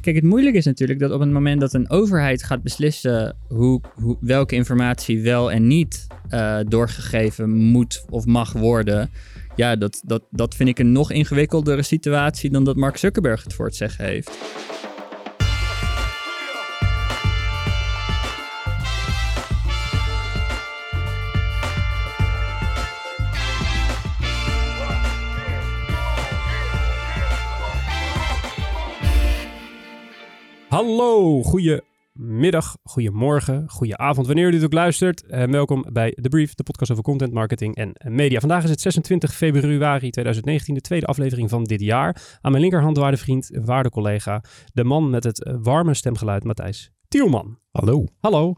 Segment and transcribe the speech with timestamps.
[0.00, 3.80] kijk, het moeilijke is natuurlijk dat op het moment dat een overheid gaat beslissen hoe,
[4.20, 9.10] welke informatie wel en niet uh, doorgegeven moet of mag worden.
[9.56, 13.54] Ja, dat, dat, dat vind ik een nog ingewikkeldere situatie dan dat Mark Zuckerberg het
[13.54, 14.38] voor het zeggen heeft.
[30.76, 35.26] Hallo, goedemiddag, goedemorgen, goedenavond, wanneer u dit ook luistert.
[35.26, 38.40] En welkom bij The Brief, de podcast over content, marketing en media.
[38.40, 42.38] Vandaag is het 26 februari 2019, de tweede aflevering van dit jaar.
[42.40, 47.58] Aan mijn linkerhand waarde vriend, waarde collega, de man met het warme stemgeluid, Matthijs Tielman.
[47.70, 48.04] Hallo.
[48.20, 48.54] Hallo,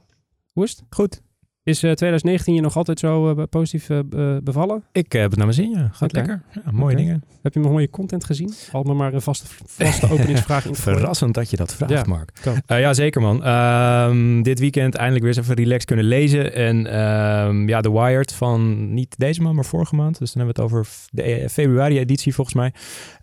[0.52, 0.82] hoe is het?
[0.90, 1.27] Goed.
[1.68, 4.82] Is 2019 je nog altijd zo uh, positief uh, bevallen?
[4.92, 5.88] Ik heb het naar mijn zin, ja.
[5.92, 6.24] Gaat okay.
[6.24, 6.42] lekker.
[6.64, 7.04] Ja, mooie okay.
[7.04, 7.24] dingen.
[7.42, 8.52] Heb je mooie content gezien?
[8.72, 10.74] Al me maar een vaste, vaste openingsvraag in.
[10.74, 12.32] Verrassend dat je dat vraagt, ja, Mark.
[12.46, 13.46] Uh, ja, zeker man.
[13.46, 16.54] Um, dit weekend eindelijk weer eens even relaxed kunnen lezen.
[16.54, 20.18] En um, ja, The Wired van niet deze maand, maar vorige maand.
[20.18, 22.72] Dus dan hebben we het over de februari-editie volgens mij.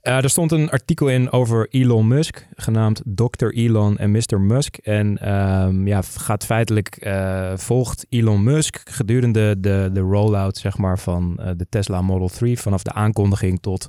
[0.02, 3.48] er stond een artikel in over Elon Musk, genaamd Dr.
[3.48, 4.42] Elon en Mr.
[4.42, 4.78] Musk.
[4.78, 7.08] En um, ja, gaat feitelijk,
[7.56, 12.60] volgt Elon Musk gedurende de, de rollout zeg maar, van uh, de Tesla Model 3,
[12.60, 13.88] vanaf de aankondiging tot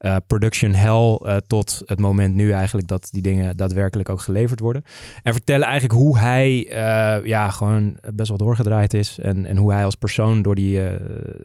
[0.00, 4.60] uh, production hell, uh, tot het moment nu eigenlijk dat die dingen daadwerkelijk ook geleverd
[4.60, 4.84] worden.
[5.22, 6.56] En vertellen eigenlijk hoe hij
[7.24, 10.80] ja, gewoon best wel doorgedraaid is en, en hoe hij als persoon door die,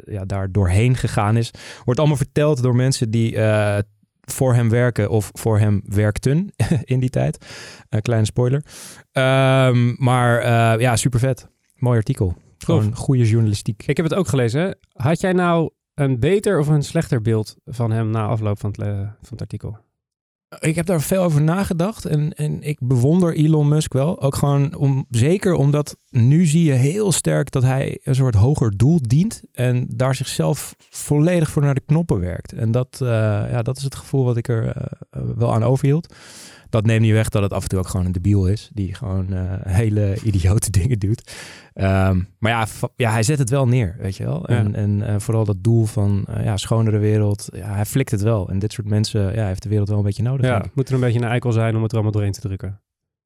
[0.05, 1.51] ja, daar doorheen gegaan is.
[1.85, 3.37] Wordt allemaal verteld door mensen die
[4.21, 6.51] voor hem werken of voor hem werkten
[6.83, 7.45] in die tijd.
[7.89, 8.63] Een kleine spoiler.
[9.11, 10.41] Um, maar
[10.79, 11.47] ja, super vet.
[11.79, 12.35] Mooi artikel.
[12.57, 13.83] Gewoon goede journalistiek.
[13.87, 14.77] Ik heb het ook gelezen.
[14.93, 18.77] Had jij nou een beter of een slechter beeld van hem na afloop van het,
[19.21, 19.77] van het artikel?
[20.59, 24.21] Ik heb daar veel over nagedacht en, en ik bewonder Elon Musk wel.
[24.21, 28.77] Ook gewoon om, zeker omdat nu zie je heel sterk dat hij een soort hoger
[28.77, 32.53] doel dient en daar zichzelf volledig voor naar de knoppen werkt.
[32.53, 33.09] En dat, uh,
[33.51, 36.13] ja, dat is het gevoel wat ik er uh, wel aan overhield
[36.69, 38.69] dat neemt niet weg dat het af en toe ook gewoon een debiel is.
[38.73, 41.31] Die gewoon uh, hele idiote dingen doet.
[41.73, 44.47] Um, maar ja, ja, hij zet het wel neer, weet je wel.
[44.47, 47.49] En, en uh, vooral dat doel van uh, ja, schonere wereld.
[47.51, 48.49] Ja, hij flikt het wel.
[48.49, 50.45] En dit soort mensen ja, heeft de wereld wel een beetje nodig.
[50.45, 52.81] Ja, moet er een beetje een eikel zijn om het er allemaal doorheen te drukken.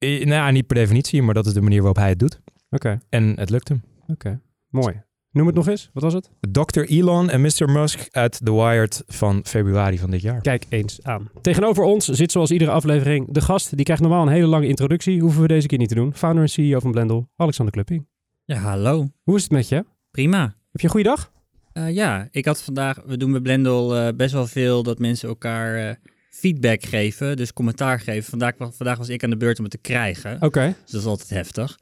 [0.05, 2.41] I, nou ja, niet per definitie, maar dat is de manier waarop hij het doet.
[2.69, 2.99] Oké.
[3.09, 3.81] En het lukt hem.
[4.07, 4.39] Oké,
[4.69, 5.01] mooi.
[5.33, 5.89] Noem het nog eens.
[5.93, 6.29] Wat was het?
[6.51, 6.79] Dr.
[6.79, 7.69] Elon en Mr.
[7.69, 10.41] Musk uit The Wired van februari van dit jaar.
[10.41, 11.29] Kijk eens aan.
[11.41, 13.75] Tegenover ons zit zoals iedere aflevering de gast.
[13.75, 15.21] Die krijgt normaal een hele lange introductie.
[15.21, 16.15] Hoeven we deze keer niet te doen.
[16.15, 18.07] Founder en CEO van Blendel, Alexander Klupping.
[18.45, 19.07] Ja, hallo.
[19.23, 19.85] Hoe is het met je?
[20.11, 20.41] Prima.
[20.41, 21.31] Heb je een goede dag?
[21.73, 25.29] Uh, ja, ik had vandaag, we doen bij Blendel uh, best wel veel dat mensen
[25.29, 25.93] elkaar uh,
[26.29, 28.29] feedback geven, dus commentaar geven.
[28.29, 30.35] Vandaag, vandaag was ik aan de beurt om het te krijgen.
[30.35, 30.45] Oké.
[30.45, 30.67] Okay.
[30.67, 31.77] Dus dat is altijd heftig.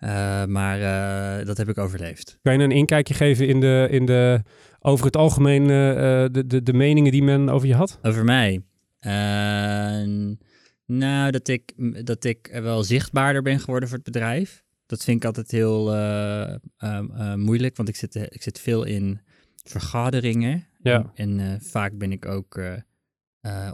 [0.00, 2.38] Uh, maar uh, dat heb ik overleefd.
[2.42, 4.42] Kan je een inkijkje geven in de, in de
[4.80, 7.98] over het algemeen uh, de, de, de meningen die men over je had?
[8.02, 8.60] Over mij?
[10.86, 11.72] nou, dat ik,
[12.06, 14.64] dat ik wel zichtbaarder ben geworden voor het bedrijf.
[14.86, 15.84] Dat vind ik altijd heel
[17.36, 19.20] moeilijk, want ik zit, ik zit veel in
[19.62, 20.66] vergaderingen.
[20.82, 21.12] Ja.
[21.14, 22.60] En, en vaak ben ik ook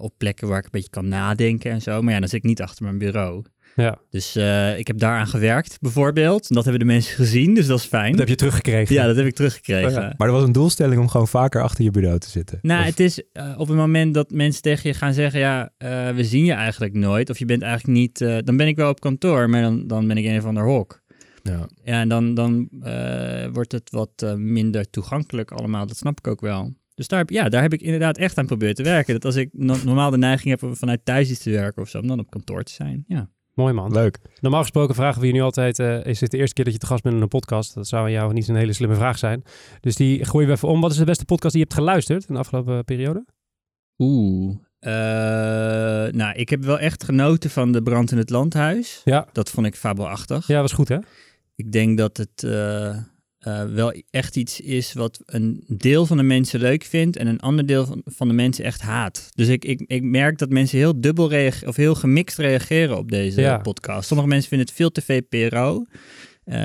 [0.00, 2.02] op plekken waar ik een beetje kan nadenken en zo.
[2.02, 3.44] Maar ja, dan zit ik niet achter mijn bureau.
[3.74, 3.98] Ja.
[4.10, 6.48] Dus uh, ik heb daaraan gewerkt, bijvoorbeeld.
[6.48, 8.10] En dat hebben de mensen gezien, dus dat is fijn.
[8.10, 8.94] Dat heb je teruggekregen.
[8.94, 9.88] Ja, dat heb ik teruggekregen.
[9.88, 10.14] Oh ja.
[10.16, 12.58] Maar er was een doelstelling om gewoon vaker achter je bureau te zitten.
[12.62, 12.86] Nou, of...
[12.86, 15.40] het is uh, op het moment dat mensen tegen je gaan zeggen...
[15.40, 17.30] ja, uh, we zien je eigenlijk nooit.
[17.30, 18.18] Of je bent eigenlijk niet...
[18.18, 21.00] dan ben ik wel op kantoor, maar dan, dan ben ik een of ander hok.
[21.42, 21.68] Ja.
[21.84, 22.68] ja, en dan, dan
[23.52, 25.86] wordt het wat minder toegankelijk allemaal.
[25.86, 26.72] Dat snap ik ook wel.
[26.94, 29.14] Dus daar, ja, daar heb ik inderdaad echt aan proberen te werken.
[29.14, 31.88] Dat als ik no normaal de neiging heb om vanuit thuis iets te werken of
[31.88, 31.98] zo...
[31.98, 33.30] om dan op kantoor te zijn, ja.
[33.54, 33.92] Mooi man.
[33.92, 34.18] Leuk.
[34.40, 36.78] Normaal gesproken vragen we je nu altijd, uh, is dit de eerste keer dat je
[36.78, 37.74] te gast bent in een podcast?
[37.74, 39.44] Dat zou aan jou niet een hele slimme vraag zijn.
[39.80, 40.80] Dus die gooien we even om.
[40.80, 43.24] Wat is de beste podcast die je hebt geluisterd in de afgelopen periode?
[43.98, 44.90] Oeh, uh,
[46.12, 49.00] nou, ik heb wel echt genoten van de brand in het landhuis.
[49.04, 49.26] Ja.
[49.32, 50.46] Dat vond ik fabelachtig.
[50.46, 50.98] Ja, was goed hè?
[51.54, 52.42] Ik denk dat het...
[52.42, 52.96] Uh,
[53.46, 57.40] uh, wel echt iets is wat een deel van de mensen leuk vindt en een
[57.40, 59.30] ander deel van, van de mensen echt haat.
[59.34, 63.10] Dus ik, ik, ik merk dat mensen heel dubbel reageren of heel gemixt reageren op
[63.10, 63.58] deze ja.
[63.58, 64.06] podcast.
[64.06, 65.84] Sommige mensen vinden het veel te VPRO.
[66.44, 66.56] Uh,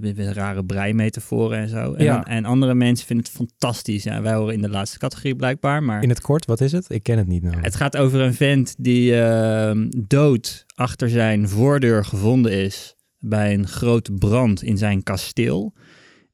[0.00, 1.92] met rare breimetaforen en zo.
[1.92, 2.24] En, ja.
[2.24, 4.02] en andere mensen vinden het fantastisch.
[4.02, 5.82] Ja, wij horen in de laatste categorie blijkbaar.
[5.82, 6.02] Maar...
[6.02, 6.90] In het kort, wat is het?
[6.90, 7.42] Ik ken het niet.
[7.42, 7.60] Nou.
[7.60, 9.70] Het gaat over een vent die uh,
[10.06, 15.74] dood achter zijn voordeur gevonden is bij een grote brand in zijn kasteel.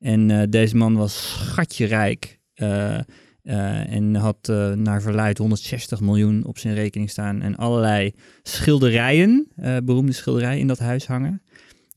[0.03, 2.41] En uh, deze man was schatje rijk.
[2.57, 2.99] Uh,
[3.43, 8.13] en had naar verluid 160 miljoen op zijn rekening staan en allerlei
[8.43, 9.49] schilderijen,
[9.85, 11.43] beroemde schilderijen in dat huis hangen.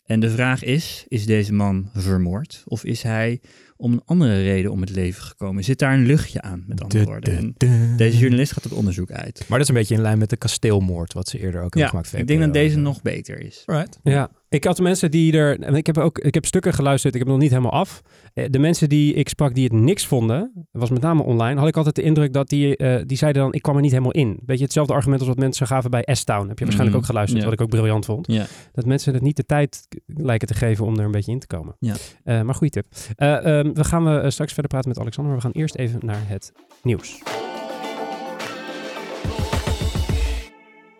[0.05, 3.41] En de vraag is, is deze man vermoord of is hij
[3.77, 5.63] om een andere reden om het leven gekomen?
[5.63, 7.55] Zit daar een luchtje aan, met andere woorden?
[7.97, 9.39] deze journalist gaat het onderzoek uit.
[9.39, 11.89] Maar dat is een beetje in lijn met de kasteelmoord, wat ze eerder ook hebben
[11.89, 12.13] gemaakt.
[12.13, 13.63] ik denk dat deze nog beter is.
[13.65, 13.99] Right.
[14.03, 15.75] Ja, ik had mensen die er.
[15.75, 17.13] Ik heb ook ik heb stukken geluisterd.
[17.13, 18.01] Ik heb nog niet helemaal af.
[18.33, 21.67] Eh, de mensen die ik sprak die het niks vonden, was met name online, had
[21.67, 24.11] ik altijd de indruk dat die, uh, die zeiden dan: ik kwam er niet helemaal
[24.11, 24.39] in.
[24.41, 26.47] Beetje hetzelfde argument als wat mensen gaven bij S-Town.
[26.47, 26.97] Heb je waarschijnlijk mhm.
[26.97, 28.27] ook geluisterd, wat ik ook briljant vond.
[28.73, 31.47] Dat mensen het niet de tijd lijken te geven om er een beetje in te
[31.47, 31.75] komen.
[31.79, 31.95] Ja.
[32.23, 32.85] Uh, maar goede tip.
[33.17, 36.21] Um, we gaan we straks verder praten met Alexander, maar we gaan eerst even naar
[36.27, 36.51] het
[36.83, 37.21] nieuws.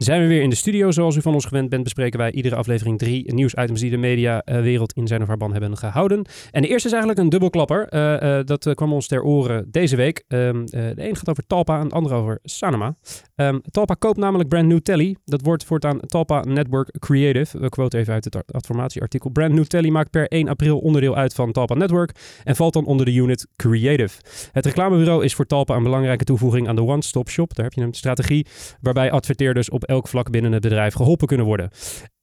[0.05, 0.91] Zijn we weer in de studio.
[0.91, 4.93] Zoals u van ons gewend bent, bespreken wij iedere aflevering drie nieuwsitems die de mediawereld
[4.93, 6.25] in zijn of haar ban hebben gehouden.
[6.51, 7.93] En de eerste is eigenlijk een dubbelklapper.
[7.93, 10.23] Uh, dat kwam ons ter oren deze week.
[10.27, 12.95] Ehm, de een gaat over Talpa en de andere over Sanoma.
[13.35, 15.15] Um, Talpa koopt namelijk Brand New Telly.
[15.25, 17.59] Dat wordt voortaan Talpa Network Creative.
[17.59, 19.29] We quoten even uit het adformatieartikel.
[19.29, 22.11] Brand New Telly maakt per 1 april onderdeel uit van Talpa Network
[22.43, 24.21] en valt dan onder de unit Creative.
[24.51, 27.55] Het reclamebureau is voor Talpa een belangrijke toevoeging aan de one-stop shop.
[27.55, 28.45] Daar heb je een strategie
[28.81, 31.69] waarbij adverteerders op elk vlak binnen het bedrijf geholpen kunnen worden.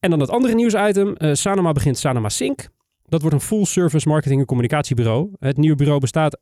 [0.01, 1.15] En dan het andere nieuwsitem.
[1.19, 2.69] Uh, Sanoma begint Sanoma Sync.
[3.05, 5.31] Dat wordt een full-service marketing- en communicatiebureau.
[5.39, 6.39] Het nieuwe bureau bestaat,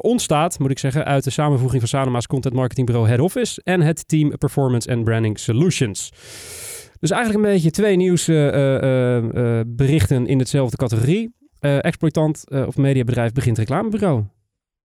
[0.00, 4.08] ontstaat, moet ik zeggen, uit de samenvoeging van Sanoma's content marketingbureau Head Office en het
[4.08, 6.10] team Performance and Branding Solutions.
[7.00, 11.34] Dus eigenlijk een beetje twee nieuwsberichten uh, uh, in dezelfde categorie.
[11.60, 14.24] exploitant of mediabedrijf begint reclamebureau.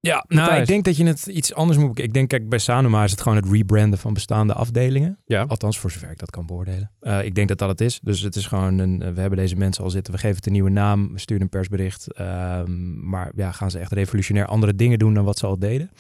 [0.01, 3.03] Ja, nou, ik denk dat je het iets anders moet Ik denk, kijk, bij Sanoma
[3.03, 5.17] is het gewoon het rebranden van bestaande afdelingen.
[5.25, 5.45] Ja.
[5.47, 6.91] Althans, voor zover ik dat kan beoordelen.
[7.01, 7.99] Uh, ik denk dat dat het is.
[8.03, 10.51] Dus het is gewoon, een, we hebben deze mensen al zitten, we geven het een
[10.51, 12.07] nieuwe naam, we sturen een persbericht.
[12.21, 12.63] Uh,
[13.01, 15.91] maar ja, gaan ze echt revolutionair andere dingen doen dan wat ze al deden?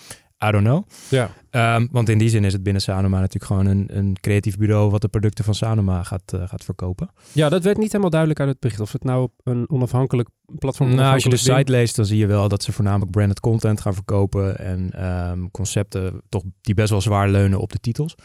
[0.45, 0.83] I don't know.
[1.09, 1.29] Ja.
[1.51, 4.89] Um, want in die zin is het binnen Sanoma natuurlijk gewoon een, een creatief bureau
[4.89, 7.09] wat de producten van Sanoma gaat, uh, gaat verkopen.
[7.31, 8.79] Ja, dat werd niet helemaal duidelijk uit het bericht.
[8.79, 10.29] Of het nou een onafhankelijk
[10.59, 13.39] platform Nou, als je de site leest, dan zie je wel dat ze voornamelijk branded
[13.39, 18.15] content gaan verkopen en um, concepten toch die best wel zwaar leunen op de titels.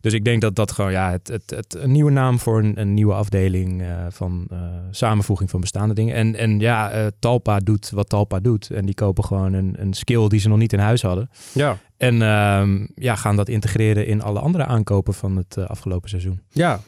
[0.00, 2.80] Dus ik denk dat dat gewoon ja, het, het, het een nieuwe naam voor een,
[2.80, 4.58] een nieuwe afdeling uh, van uh,
[4.90, 6.14] samenvoeging van bestaande dingen.
[6.14, 8.70] En, en ja, Talpa doet wat Talpa doet.
[8.70, 11.30] En die kopen gewoon een, een skill die ze nog niet in huis hadden.
[11.52, 11.78] Ja.
[12.00, 16.40] En um, ja, gaan dat integreren in alle andere aankopen van het afgelopen seizoen.
[16.48, 16.80] Ja,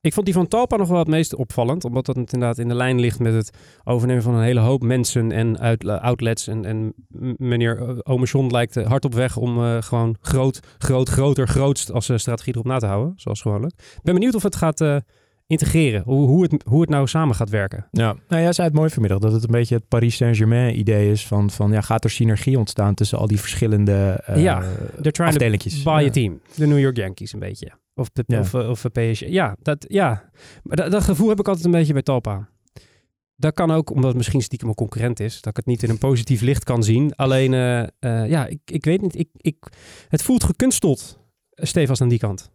[0.00, 2.74] ik vond die van Talpa nog wel het meest opvallend, omdat dat inderdaad in de
[2.74, 3.50] lijn ligt met het
[3.84, 5.58] overnemen van een hele hoop mensen en
[6.00, 6.46] outlets.
[6.46, 6.94] En, en
[7.36, 12.16] meneer eh, Ome lijkt hard op weg om gewoon groot, groot, groter, grootst als uh,
[12.16, 13.72] strategie erop na te houden, zoals gewoonlijk.
[13.72, 15.02] Ik ben benieuwd of het gaat
[15.60, 17.86] integreren, hoe, hoe, het, hoe het nou samen gaat werken.
[17.90, 21.10] Ja, nou ja, zei het mooi vanmiddag, dat het een beetje het Paris Saint-Germain idee
[21.10, 24.62] is van, van ja, gaat er synergie ontstaan tussen al die verschillende uh, ja,
[25.12, 25.82] afdelingjes.
[25.82, 26.10] buy ja.
[26.10, 27.72] team, de New York Yankees een beetje.
[27.94, 28.40] Of de, ja.
[28.40, 29.28] of, of PSG.
[29.28, 30.30] Ja, dat, ja.
[30.62, 32.48] maar dat, dat, gevoel heb ik altijd een beetje bij Talpa.
[33.36, 35.90] Dat kan ook, omdat het misschien stiekem een concurrent is, dat ik het niet in
[35.90, 37.14] een positief licht kan zien.
[37.14, 39.18] Alleen, uh, uh, ja, ik, ik weet niet.
[39.18, 39.56] Ik, ik,
[40.08, 41.18] het voelt gekunsteld,
[41.50, 42.50] Stefans, aan die kant.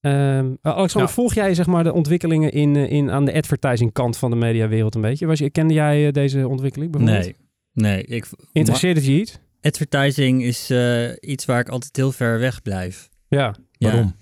[0.00, 4.30] Um, Alexander, volg jij zeg maar de ontwikkelingen in, in, aan de advertising kant van
[4.30, 5.26] de mediawereld een beetje?
[5.26, 7.24] Was je, kende jij deze ontwikkeling bijvoorbeeld?
[7.72, 8.04] Nee, nee.
[8.04, 9.38] Ik, Interesseert het je iets?
[9.60, 13.08] Advertising is uh, iets waar ik altijd heel ver weg blijf.
[13.28, 14.14] Ja, waarom?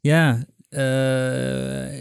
[0.00, 0.80] Ja, uh,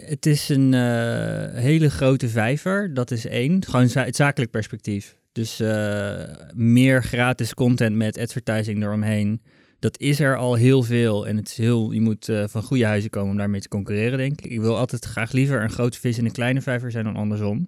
[0.10, 2.94] het is een uh, hele grote vijver.
[2.94, 3.66] Dat is één.
[3.66, 5.16] Gewoon za het zakelijk perspectief.
[5.32, 6.14] Dus uh,
[6.54, 9.42] meer gratis content met advertising eromheen.
[9.80, 11.28] Dat is er al heel veel.
[11.28, 14.42] En het is heel, je moet van goede huizen komen om daarmee te concurreren, denk
[14.42, 14.52] ik.
[14.52, 17.68] Ik wil altijd graag liever een grote vis in een kleine vijver zijn dan andersom.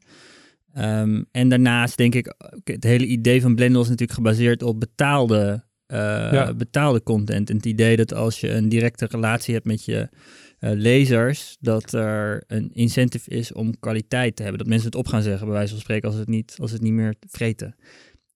[0.78, 5.63] Um, en daarnaast denk ik, het hele idee van Blendel is natuurlijk gebaseerd op betaalde
[5.88, 5.98] uh,
[6.32, 6.54] ja.
[6.54, 7.50] betaalde content.
[7.50, 10.10] En het idee dat als je een directe relatie hebt met je
[10.60, 14.60] uh, lezers, dat er een incentive is om kwaliteit te hebben.
[14.60, 16.82] Dat mensen het op gaan zeggen, bij wijze van spreken, als het niet, als het
[16.82, 17.75] niet meer vreten.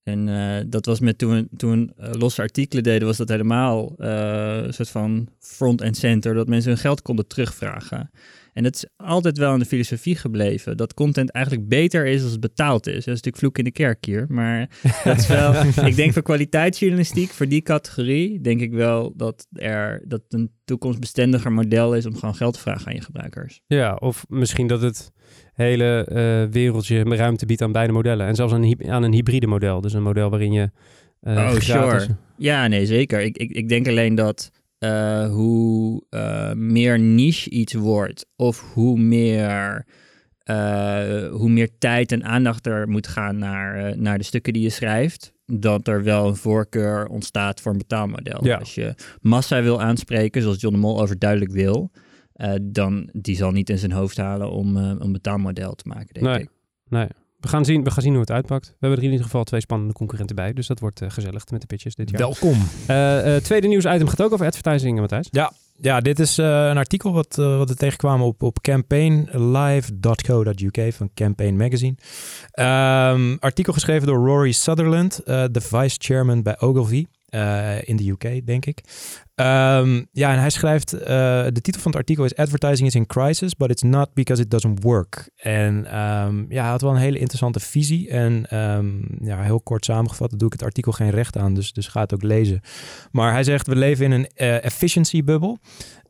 [0.03, 4.73] En uh, dat was met toen, toen uh, losse artikelen deden, was dat helemaal een
[4.73, 8.11] soort van front and center, dat mensen hun geld konden terugvragen.
[8.53, 12.31] En het is altijd wel in de filosofie gebleven dat content eigenlijk beter is als
[12.31, 12.93] het betaald is.
[12.93, 14.25] Dat is natuurlijk vloek in de kerk hier.
[14.29, 14.69] Maar
[15.03, 15.53] dat is wel,
[15.85, 21.51] ik denk voor kwaliteitsjournalistiek, voor die categorie, denk ik wel dat er dat een toekomstbestendiger
[21.51, 23.61] model is om gewoon geld te vragen aan je gebruikers.
[23.67, 25.11] Ja, of misschien dat het
[25.53, 28.27] hele uh, wereldje ruimte biedt aan beide modellen.
[28.27, 29.81] En zelfs aan, aan een hybride model.
[29.81, 30.69] Dus een model waarin je.
[31.21, 32.07] Uh, oh, sure.
[32.37, 33.21] Ja, nee, zeker.
[33.21, 34.51] Ik, ik, ik denk alleen dat
[34.83, 39.85] uh, hoe uh, meer niche iets wordt of hoe meer
[41.31, 45.33] hoe meer tijd en aandacht er moet gaan naar, naar de stukken die je schrijft,
[45.45, 48.55] dat er wel een voorkeur ontstaat voor een betaalmodel.
[48.59, 51.91] Als je massa wil aanspreken, zoals John de Mol overduidelijk wil,
[52.61, 56.39] dan die zal niet in zijn hoofd halen om een betaalmodel te maken, denk nee.
[56.39, 56.49] ik.
[56.89, 57.07] Nee,
[57.43, 58.67] we gaan, zien, we gaan zien hoe het uitpakt.
[58.67, 60.53] We hebben er in ieder geval twee spannende concurrenten bij.
[60.53, 62.19] Dus dat wordt uh, gezellig met de pitches dit jaar.
[62.19, 62.57] Welkom.
[62.89, 65.27] Uh, uh, tweede nieuwsitem gaat ook over advertising, Matthijs.
[65.31, 71.55] Ja, ja dit is een artikel wat, wat we tegenkwamen op, op campaignlive.co.uk van Campaign
[71.55, 71.95] Magazine.
[72.53, 77.05] Um, artikel geschreven door Rory Sutherland, de vice chairman bij Ogilvy.
[77.35, 78.81] Uh, in de UK, denk ik.
[79.35, 83.05] Um, ja, en hij schrijft, uh, de titel van het artikel is Advertising is in
[83.05, 85.29] crisis, but it's not because it doesn't work.
[85.35, 88.09] En um, ja, hij had wel een hele interessante visie.
[88.09, 91.87] En um, ja, heel kort samengevat, doe ik het artikel geen recht aan, dus, dus
[91.87, 92.61] ga het ook lezen.
[93.11, 95.57] Maar hij zegt, we leven in een uh, efficiency bubble.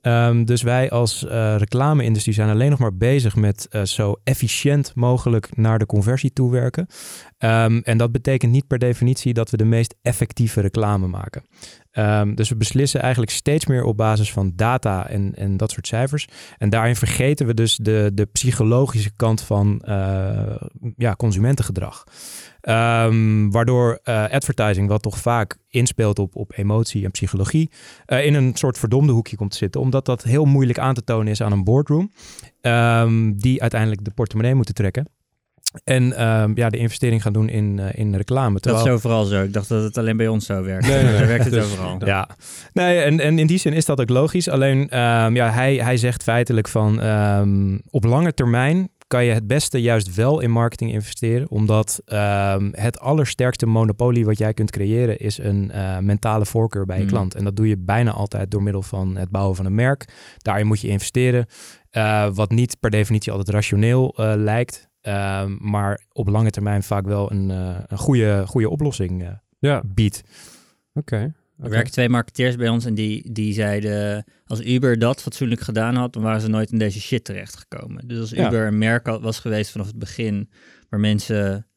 [0.05, 4.91] Um, dus wij als uh, reclame-industrie zijn alleen nog maar bezig met uh, zo efficiënt
[4.95, 6.87] mogelijk naar de conversie toewerken.
[7.39, 11.43] Um, en dat betekent niet per definitie dat we de meest effectieve reclame maken.
[11.91, 15.87] Um, dus we beslissen eigenlijk steeds meer op basis van data en, en dat soort
[15.87, 16.27] cijfers.
[16.57, 20.55] En daarin vergeten we dus de, de psychologische kant van uh,
[20.95, 22.03] ja, consumentengedrag.
[22.69, 27.69] Um, waardoor uh, advertising, wat toch vaak inspeelt op, op emotie en psychologie,
[28.07, 29.81] uh, in een soort verdomde hoekje komt te zitten.
[29.81, 32.11] Omdat dat heel moeilijk aan te tonen is aan een boardroom,
[32.61, 35.07] um, die uiteindelijk de portemonnee moeten trekken.
[35.83, 38.59] En um, ja, de investering gaan doen in, uh, in reclame.
[38.59, 38.83] Terwijl...
[38.83, 39.43] Dat is overal zo.
[39.43, 40.87] Ik dacht dat het alleen bij ons zo werkt.
[40.87, 41.25] Nee, nee, nee.
[41.25, 42.05] werkt het dus, overal.
[42.05, 42.29] Ja,
[42.73, 44.49] nee, en, en in die zin is dat ook logisch.
[44.49, 49.47] Alleen um, ja, hij, hij zegt feitelijk van um, op lange termijn kan je het
[49.47, 51.49] beste juist wel in marketing investeren.
[51.49, 56.97] Omdat um, het allersterkste monopolie wat jij kunt creëren is een uh, mentale voorkeur bij
[56.97, 57.09] je mm.
[57.09, 57.35] klant.
[57.35, 60.05] En dat doe je bijna altijd door middel van het bouwen van een merk.
[60.37, 61.45] Daarin moet je investeren.
[61.91, 64.91] Uh, wat niet per definitie altijd rationeel uh, lijkt.
[65.01, 67.49] Um, maar op lange termijn vaak wel een,
[67.87, 69.81] een goede, goede oplossing ja.
[69.85, 70.21] biedt.
[70.93, 71.15] Oké.
[71.15, 71.33] Okay.
[71.59, 74.25] Er werken twee marketeers bij ons en die, die zeiden...
[74.45, 76.13] als Uber dat fatsoenlijk gedaan had...
[76.13, 78.07] dan waren ze nooit in deze shit terechtgekomen.
[78.07, 78.47] Dus als ja.
[78.47, 80.49] Uber een merk was geweest vanaf het begin...
[80.89, 81.67] waar mensen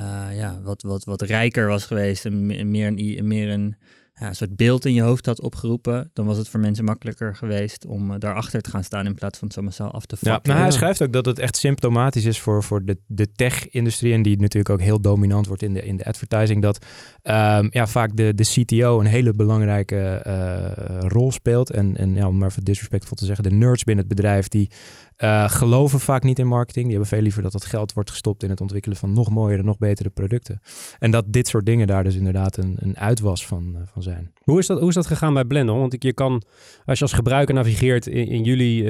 [0.00, 2.24] uh, ja, wat, wat, wat rijker was geweest...
[2.24, 3.76] en meer een, meer een
[4.20, 7.36] ja, een soort beeld in je hoofd had opgeroepen, dan was het voor mensen makkelijker
[7.36, 10.16] geweest om uh, daarachter te gaan staan in plaats van het zo massaal af te
[10.16, 10.40] vakken.
[10.42, 14.12] Ja, nou, hij schrijft ook dat het echt symptomatisch is voor, voor de, de tech-industrie
[14.12, 16.86] en die natuurlijk ook heel dominant wordt in de, in de advertising, dat
[17.28, 21.70] um, ja, vaak de, de CTO een hele belangrijke uh, rol speelt.
[21.70, 24.70] En, en ja, om maar even disrespectvol te zeggen, de nerds binnen het bedrijf, die
[25.18, 26.84] uh, geloven vaak niet in marketing.
[26.84, 29.62] Die hebben veel liever dat dat geld wordt gestopt in het ontwikkelen van nog mooiere,
[29.62, 30.60] nog betere producten.
[30.98, 34.32] En dat dit soort dingen daar dus inderdaad een, een uitwas van, uh, van zijn.
[34.42, 35.74] Hoe is, dat, hoe is dat gegaan bij Blender?
[35.74, 36.42] Want je kan,
[36.84, 38.88] als je als gebruiker navigeert in, in jullie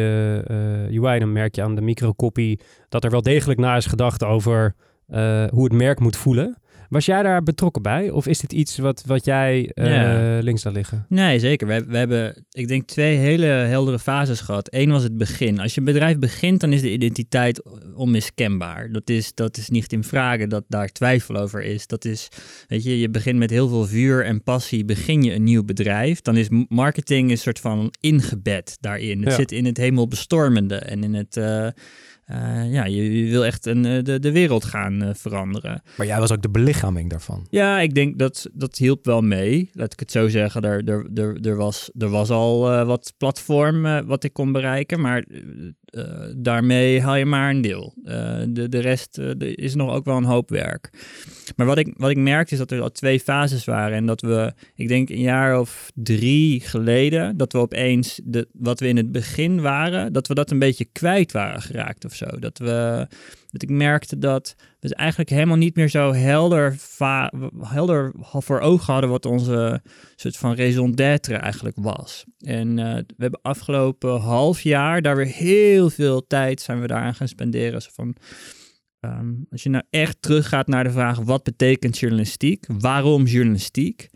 [0.99, 2.57] UI, dan merk je aan de microcopy
[2.89, 4.75] dat er wel degelijk na is gedacht over
[5.51, 6.57] hoe het merk moet voelen.
[6.89, 8.11] Was jij daar betrokken bij?
[8.11, 10.39] Of is dit iets wat, wat jij uh, ja.
[10.39, 11.07] links laat liggen?
[11.09, 11.67] Nee, zeker.
[11.67, 14.69] We, we hebben, ik denk, twee hele heldere fases gehad.
[14.71, 15.61] Eén was het begin.
[15.61, 17.63] Als je een bedrijf begint, dan is de identiteit
[17.95, 18.93] onmiskenbaar.
[18.93, 21.87] Dat is, dat is niet in vragen dat daar twijfel over is.
[21.87, 22.29] Dat is,
[22.67, 26.21] weet je, je begint met heel veel vuur en passie, begin je een nieuw bedrijf.
[26.21, 29.19] Dan is marketing een soort van ingebed daarin.
[29.19, 29.35] Het ja.
[29.35, 31.37] zit in het hemelbestormende en in het...
[31.37, 31.69] Uh,
[32.33, 35.83] uh, ja, je, je, wil echt een, de, de wereld gaan uh, veranderen.
[35.97, 37.47] Maar jij was ook de belichaming daarvan.
[37.51, 39.71] Ja, ik denk dat dat hielp wel mee.
[39.73, 40.63] Laat ik het zo zeggen.
[40.63, 45.01] Er, er, er, er, was, er was al uh, wat platform wat ik kon bereiken.
[45.01, 45.25] Maar
[46.37, 47.95] daarmee haal je maar een deel.
[48.49, 50.91] de, de rest is nog ook wel een hoop werk.
[51.57, 53.97] Maar wat ik, wat ik merkte is dat er al twee fases waren.
[53.97, 58.81] En dat we, ik denk een jaar of drie geleden, dat we opeens de, wat
[58.81, 62.27] we in het begin waren, dat we dat een beetje kwijt waren geraakt of zo.
[62.39, 63.07] Dat we,
[63.63, 66.77] ik merkte dat we eigenlijk helemaal niet meer zo helder,
[67.61, 69.83] helder voor ogen hadden wat onze
[70.15, 72.25] soort van raison d'être eigenlijk was.
[72.39, 77.15] En uh, we hebben afgelopen half jaar daar weer heel veel tijd zijn we daaraan
[77.15, 77.83] gaan spenderen.
[77.83, 78.17] Van,
[79.01, 84.09] Um, als je nou echt teruggaat naar de vraag wat betekent journalistiek, waarom journalistiek,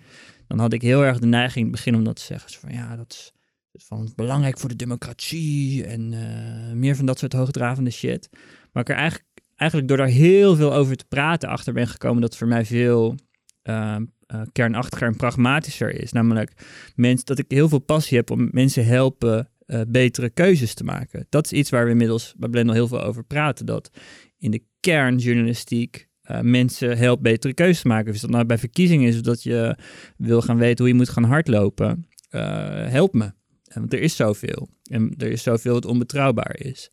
[0.47, 2.51] dan had ik heel erg de neiging in het begin om dat te zeggen.
[2.61, 3.33] van ja, dat
[3.73, 8.29] is, van belangrijk voor de democratie en uh, meer van dat soort hoogdravende shit.
[8.73, 9.29] Maar ik er eigenlijk,
[9.61, 13.15] eigenlijk door daar heel veel over te praten achter ben gekomen dat voor mij veel
[13.65, 13.97] uh,
[14.53, 16.13] kernachtiger en pragmatischer is.
[16.13, 16.53] Namelijk
[16.95, 21.27] mensen, dat ik heel veel passie heb om mensen helpen uh, betere keuzes te maken.
[21.29, 23.67] Dat is iets waar we inmiddels bij Blendel heel veel over praten.
[23.67, 23.91] Dat
[24.39, 28.13] in de kernjournalistiek uh, mensen helpt betere keuzes te maken.
[28.13, 29.77] Dus dat nou bij verkiezingen is dat je
[30.17, 32.07] wil gaan weten hoe je moet gaan hardlopen.
[32.89, 33.33] Help me.
[33.75, 34.69] Want er is zoveel.
[34.91, 36.91] En er is zoveel wat onbetrouwbaar is.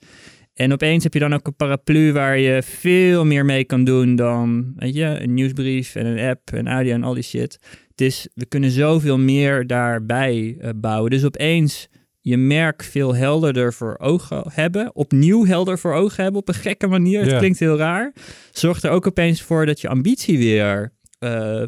[0.58, 4.16] En opeens heb je dan ook een paraplu waar je veel meer mee kan doen
[4.16, 7.60] dan, weet je, een nieuwsbrief en een app en audio en al die shit.
[7.90, 11.12] Het is, we kunnen zoveel meer daarbij uh, bouwen.
[11.12, 11.88] Dus opeens
[12.22, 14.96] je merk veel helderder voor ogen hebben.
[14.96, 17.26] Opnieuw helder voor ogen hebben op een gekke manier.
[17.26, 18.14] Het klinkt heel raar.
[18.52, 21.64] Zorgt er ook opeens voor dat je ambitie weer uh,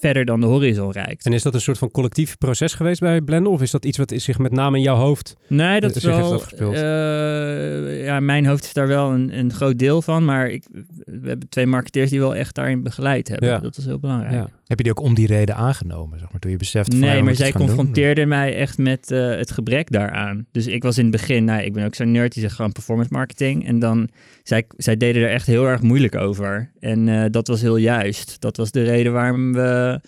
[0.00, 1.26] verder dan de horizon reikt.
[1.26, 3.52] En is dat een soort van collectief proces geweest bij Blender?
[3.52, 6.42] Of is dat iets wat zich met name in jouw hoofd Nee, dat is wel...
[6.60, 10.24] Uh, ja, mijn hoofd is daar wel een, een groot deel van.
[10.24, 10.64] Maar ik,
[11.04, 13.48] we hebben twee marketeers die wel echt daarin begeleid hebben.
[13.48, 13.58] Ja.
[13.58, 14.32] Dat is heel belangrijk.
[14.32, 14.48] Ja.
[14.66, 16.90] Heb je die ook om die reden aangenomen, zeg maar, toen je beseft...
[16.90, 20.46] Van, nee, maar zij confronteerde mij echt met uh, het gebrek daaraan.
[20.52, 22.72] Dus ik was in het begin, nou, ik ben ook zo'n nerd die zegt gewoon
[22.72, 23.66] performance marketing.
[23.66, 24.08] En dan,
[24.42, 26.70] zij, zij deden er echt heel erg moeilijk over.
[26.80, 28.40] En uh, dat was heel juist.
[28.40, 30.00] Dat was de reden waarom we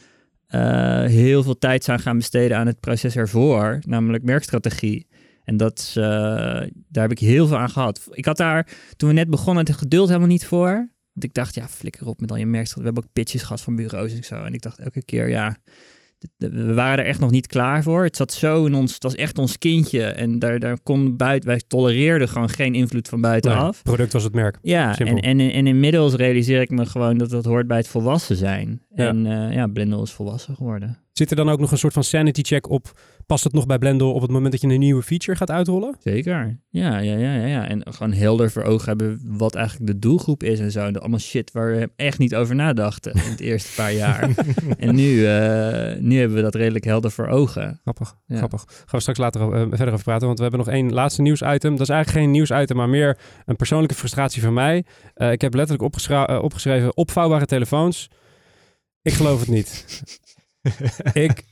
[0.55, 5.07] uh, heel veel tijd zijn gaan besteden aan het proces ervoor, namelijk merkstrategie.
[5.45, 6.05] En dat, uh,
[6.89, 8.09] daar heb ik heel veel aan gehad.
[8.11, 10.73] Ik had daar, toen we net begonnen, het geduld helemaal niet voor.
[11.13, 12.83] Want ik dacht, ja, flikker op met al je merkstrategie.
[12.83, 14.45] We hebben ook pitches gehad van bureaus en zo.
[14.45, 15.57] En ik dacht elke keer, ja,
[16.37, 18.05] we waren er echt nog niet klaar voor.
[18.05, 20.05] Het zat zo in ons, het was echt ons kindje.
[20.05, 23.75] En daar, daar kon buiten, wij tolereerden gewoon geen invloed van buitenaf.
[23.75, 24.59] het product was het merk.
[24.63, 28.37] Ja, en, en, en inmiddels realiseer ik me gewoon dat dat hoort bij het volwassen
[28.37, 28.83] zijn.
[28.95, 31.02] En uh, ja, Blendel is volwassen geworden.
[31.13, 33.01] Zit er dan ook nog een soort van sanity check op?
[33.27, 35.97] Past het nog bij Blendel op het moment dat je een nieuwe feature gaat uitrollen?
[35.99, 36.61] Zeker.
[36.69, 37.47] Ja, ja, ja, ja.
[37.47, 37.69] ja.
[37.69, 40.87] En gewoon helder voor ogen hebben wat eigenlijk de doelgroep is en zo.
[40.87, 44.31] En allemaal shit waar we echt niet over nadachten in het eerste paar jaar.
[44.79, 47.81] en nu, uh, nu hebben we dat redelijk helder voor ogen.
[47.83, 48.65] Grappig, grappig.
[48.67, 51.71] Gaan we straks later uh, verder over praten, want we hebben nog één laatste nieuwsitem.
[51.71, 54.85] Dat is eigenlijk geen nieuwsitem, maar meer een persoonlijke frustratie van mij.
[55.17, 55.95] Uh, ik heb letterlijk
[56.45, 58.11] opgeschreven opvouwbare telefoons.
[59.03, 59.87] Ik geloof het niet.
[61.13, 61.45] Ik,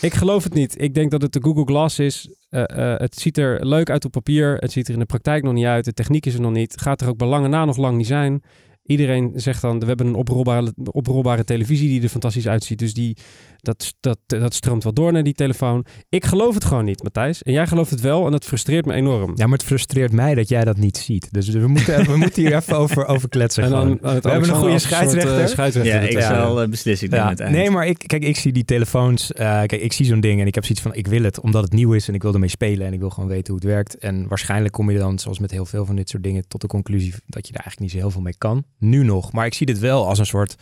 [0.00, 0.82] ik geloof het niet.
[0.82, 2.28] Ik denk dat het de Google Glass is.
[2.50, 4.56] Uh, uh, het ziet er leuk uit op papier.
[4.56, 5.84] Het ziet er in de praktijk nog niet uit.
[5.84, 6.80] De techniek is er nog niet.
[6.80, 8.42] Gaat er ook belangen na nog lang niet zijn.
[8.82, 12.78] Iedereen zegt dan, we hebben een oprolbare, oprolbare televisie die er fantastisch uitziet.
[12.78, 13.16] Dus die,
[13.56, 15.84] dat, dat, dat stroomt wel door naar die telefoon.
[16.08, 17.42] Ik geloof het gewoon niet, Matthijs.
[17.42, 19.32] En jij gelooft het wel en dat frustreert me enorm.
[19.34, 21.28] Ja, maar het frustreert mij dat jij dat niet ziet.
[21.30, 23.64] Dus we moeten, we moeten hier even over, over kletsen.
[23.70, 25.40] En dan, we hebben een goede scheidsrechter.
[25.40, 26.02] Uh, scheidsrechter.
[26.02, 27.28] Ja, ik zal uh, beslissing ja.
[27.28, 29.30] het Nee, maar ik, kijk, ik zie die telefoons.
[29.30, 31.62] Uh, kijk, ik zie zo'n ding en ik heb zoiets van, ik wil het omdat
[31.62, 33.70] het nieuw is en ik wil ermee spelen en ik wil gewoon weten hoe het
[33.70, 33.98] werkt.
[33.98, 36.66] En waarschijnlijk kom je dan, zoals met heel veel van dit soort dingen, tot de
[36.66, 38.64] conclusie dat je daar eigenlijk niet zo heel veel mee kan.
[38.80, 39.32] Nu nog.
[39.32, 40.54] Maar ik zie dit wel als een soort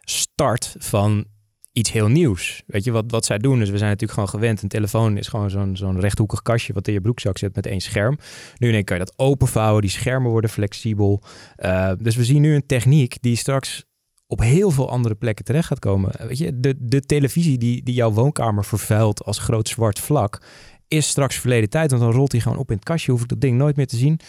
[0.00, 1.26] start van
[1.72, 2.62] iets heel nieuws.
[2.66, 3.58] Weet je wat, wat zij doen?
[3.58, 4.62] Dus we zijn natuurlijk gewoon gewend.
[4.62, 7.80] Een telefoon is gewoon zo'n zo'n rechthoekig kastje wat in je broekzak zit met één
[7.80, 8.18] scherm.
[8.56, 9.82] Nu denk kan je dat openvouwen.
[9.82, 11.22] Die schermen worden flexibel.
[11.56, 13.84] Uh, dus we zien nu een techniek die straks
[14.26, 16.12] op heel veel andere plekken terecht gaat komen.
[16.26, 20.42] Weet je, de, de televisie die, die jouw woonkamer vervuilt als groot zwart vlak,
[20.88, 21.90] is straks verleden tijd.
[21.90, 23.12] Want dan rolt hij gewoon op in het kastje.
[23.12, 24.20] Hoef ik dat ding nooit meer te zien.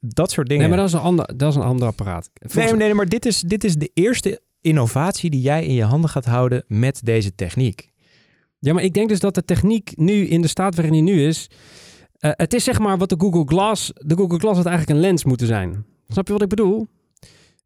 [0.00, 0.62] Dat soort dingen.
[0.62, 2.30] Nee, maar dat is een ander, dat is een ander apparaat.
[2.54, 6.10] nee, nee, maar dit is, dit is de eerste innovatie die jij in je handen
[6.10, 7.90] gaat houden met deze techniek.
[8.58, 11.26] Ja, maar ik denk dus dat de techniek nu in de staat waarin die nu
[11.26, 11.50] is.
[12.20, 13.92] Uh, het is zeg maar wat de Google Glass.
[13.94, 15.84] De Google Glass had eigenlijk een lens moeten zijn.
[16.08, 16.88] Snap je wat ik bedoel?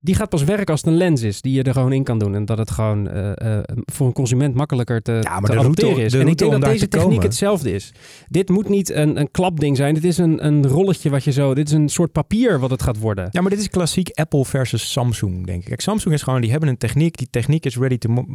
[0.04, 2.18] Die gaat pas werken als het een lens is die je er gewoon in kan
[2.18, 2.34] doen.
[2.34, 5.62] En dat het gewoon uh, uh, voor een consument makkelijker te, ja, maar te de
[5.62, 6.12] route, is.
[6.12, 7.24] De en ik denk dat deze techniek komen.
[7.24, 7.92] hetzelfde is.
[8.28, 9.94] Dit moet niet een, een klapding zijn.
[9.94, 11.54] Dit is een, een rolletje wat je zo...
[11.54, 13.28] Dit is een soort papier wat het gaat worden.
[13.30, 15.68] Ja, maar dit is klassiek Apple versus Samsung, denk ik.
[15.68, 16.40] Kijk, Samsung is gewoon...
[16.40, 17.16] Die hebben een techniek.
[17.16, 18.26] Die techniek is ready to...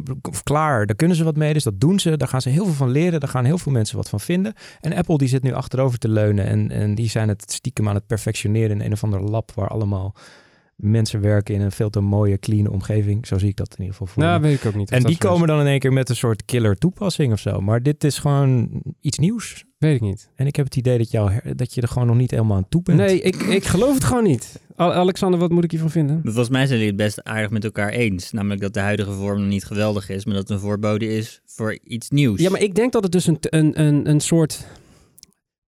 [0.42, 1.52] Klaar, daar kunnen ze wat mee.
[1.52, 2.16] Dus dat doen ze.
[2.16, 3.20] Daar gaan ze heel veel van leren.
[3.20, 4.54] Daar gaan heel veel mensen wat van vinden.
[4.80, 6.46] En Apple die zit nu achterover te leunen.
[6.46, 9.52] En, en die zijn het stiekem aan het perfectioneren in een of ander lab...
[9.54, 10.14] waar allemaal
[10.78, 13.26] mensen werken in een veel te mooie, clean omgeving.
[13.26, 14.22] Zo zie ik dat in ieder geval voor.
[14.22, 14.90] Nou, weet ik ook niet.
[14.90, 17.60] En die komen dan in één keer met een soort killer toepassing of zo.
[17.60, 19.64] Maar dit is gewoon iets nieuws.
[19.78, 20.30] Weet ik niet.
[20.34, 22.68] En ik heb het idee dat, jou, dat je er gewoon nog niet helemaal aan
[22.68, 22.98] toe bent.
[22.98, 24.60] Nee, ik, ik geloof het gewoon niet.
[24.76, 26.20] Alexander, wat moet ik hiervan vinden?
[26.24, 28.32] Volgens mij zijn jullie het best aardig met elkaar eens.
[28.32, 31.40] Namelijk dat de huidige vorm nog niet geweldig is, maar dat het een voorbode is
[31.46, 32.40] voor iets nieuws.
[32.40, 34.66] Ja, maar ik denk dat het dus een, een, een, een soort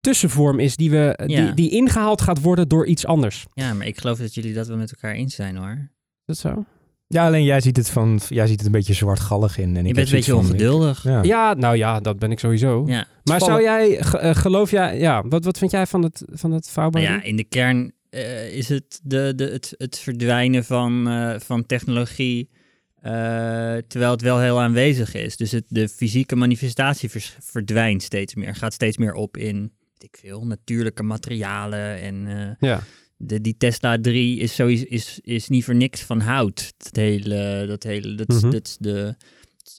[0.00, 3.46] tussenvorm is die, we, die, die ingehaald gaat worden door iets anders.
[3.54, 5.90] Ja, maar ik geloof dat jullie dat wel met elkaar eens zijn hoor.
[6.24, 6.64] Dat zo?
[7.06, 9.76] Ja, alleen jij ziet het van, jij ziet het een beetje zwartgallig in.
[9.76, 11.02] En je bent een beetje ongeduldig.
[11.02, 11.22] ja.
[11.22, 11.54] ja.
[11.54, 12.84] nou ja, dat ben ik sowieso.
[12.86, 13.06] Ja.
[13.24, 16.70] Maar zou jij, uh, geloof jij, ja, wat, wat vind jij van het, van het
[16.70, 17.06] vouwbare?
[17.06, 21.34] Nou ja, in de kern uh, is het de, de, het, het verdwijnen van, uh,
[21.38, 22.50] van technologie,
[23.88, 25.36] terwijl het wel heel aanwezig is.
[25.36, 27.10] Dus het, de fysieke manifestatie
[27.40, 32.00] verdwijnt steeds meer, gaat steeds meer op in ik veel, natuurlijke materialen.
[32.00, 32.82] En uh, ja.
[33.16, 36.72] de, die Tesla 3 is, sowieso, is, is niet voor niks van hout.
[36.76, 38.50] Dat hele, dat hele, dat, mm -hmm.
[38.50, 39.14] dat is de,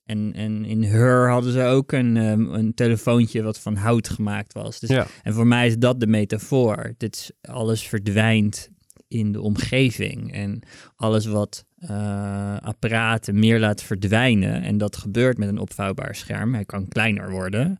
[0.05, 4.53] en, en in Her hadden ze ook een, um, een telefoontje wat van hout gemaakt
[4.53, 4.79] was.
[4.79, 5.07] Dus, Ja.
[5.23, 6.93] En voor mij is dat de metafoor.
[6.97, 8.69] Dit is, alles verdwijnt
[9.07, 10.33] in de omgeving.
[10.33, 10.61] En
[10.95, 16.65] alles wat eh, apparaten meer laat verdwijnen, en dat gebeurt met een opvouwbaar scherm, hij
[16.65, 17.79] kan kleiner worden,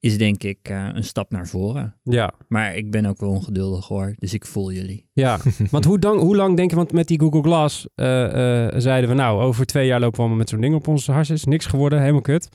[0.00, 1.96] is denk ik eh, een stap naar voren.
[2.02, 5.06] Ja, Maar ik ben ook wel ongeduldig hoor, dus ik voel jullie.
[5.12, 5.38] ja.
[5.70, 9.10] want hoe, dan, hoe lang denk je, want met die Google Glass eh, eh, zeiden
[9.10, 11.44] we nou, over twee jaar lopen we allemaal met zo'n ding op onze harses.
[11.44, 12.48] Niks geworden, helemaal kut.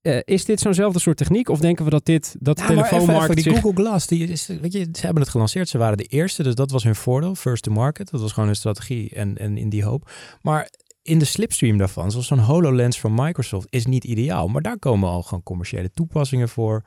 [0.00, 2.82] Eh, is dit zo'nzelfde soort techniek of denken we dat dit, dat de Ja, even-
[2.84, 3.62] telefoonmarkt even, die zich...
[3.62, 5.68] Google Glass, die is, weet je, ze hebben het gelanceerd.
[5.68, 7.34] Ze waren de eerste, dus dat was hun voordeel.
[7.34, 10.10] First to market, dat was gewoon hun strategie en, en in die hoop.
[10.42, 10.68] Maar
[11.10, 14.48] in de slipstream daarvan, zoals zo'n HoloLens van Microsoft, is niet ideaal.
[14.48, 16.82] Maar daar komen al gewoon commerciële toepassingen voor.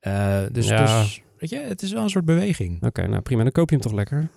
[0.00, 1.00] Eh, dus, Ja.
[1.02, 2.82] dus, weet je, het is wel een soort beweging.
[2.82, 3.42] Oké, nou prima.
[3.42, 4.28] Dan koop je hem toch lekker.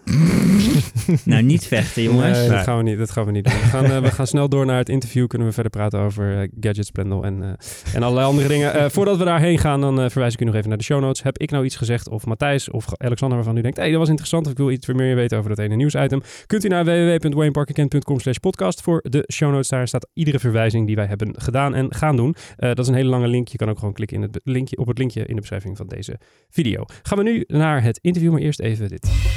[1.24, 2.38] nou, niet vechten jongens.
[2.38, 3.54] Nee, dat gaan we niet, dat gaan we niet doen.
[3.54, 5.28] We gaan, eh, we gaan snel door naar het interview.
[5.28, 8.74] Kunnen we verder praten over eh, gadgets, Blendel en, eh, en allerlei andere dingen.
[8.74, 11.02] Eh, voordat we daarheen gaan, dan eh, verwijs ik u nog even naar de show
[11.02, 11.24] notes.
[11.24, 13.78] Heb ik nou iets gezegd of Matthijs of Alexander waarvan u denkt...
[13.78, 16.22] hey, dat was interessant of ik wil iets meer weten over dat ene nieuwsitem.
[16.46, 19.70] Kunt u naar www.wayneparkerkent.com slash podcast voor de show notes.
[19.70, 22.36] Daar staat iedere verwijzing die wij hebben gedaan en gaan doen.
[22.56, 23.48] Eh, dat is een hele lange link.
[23.48, 25.88] Je kan ook gewoon klikken in het linkje, op het linkje in de beschrijving van
[25.88, 26.86] deze video.
[27.04, 29.37] Gaan we nu naar het interview, maar eerst even dit.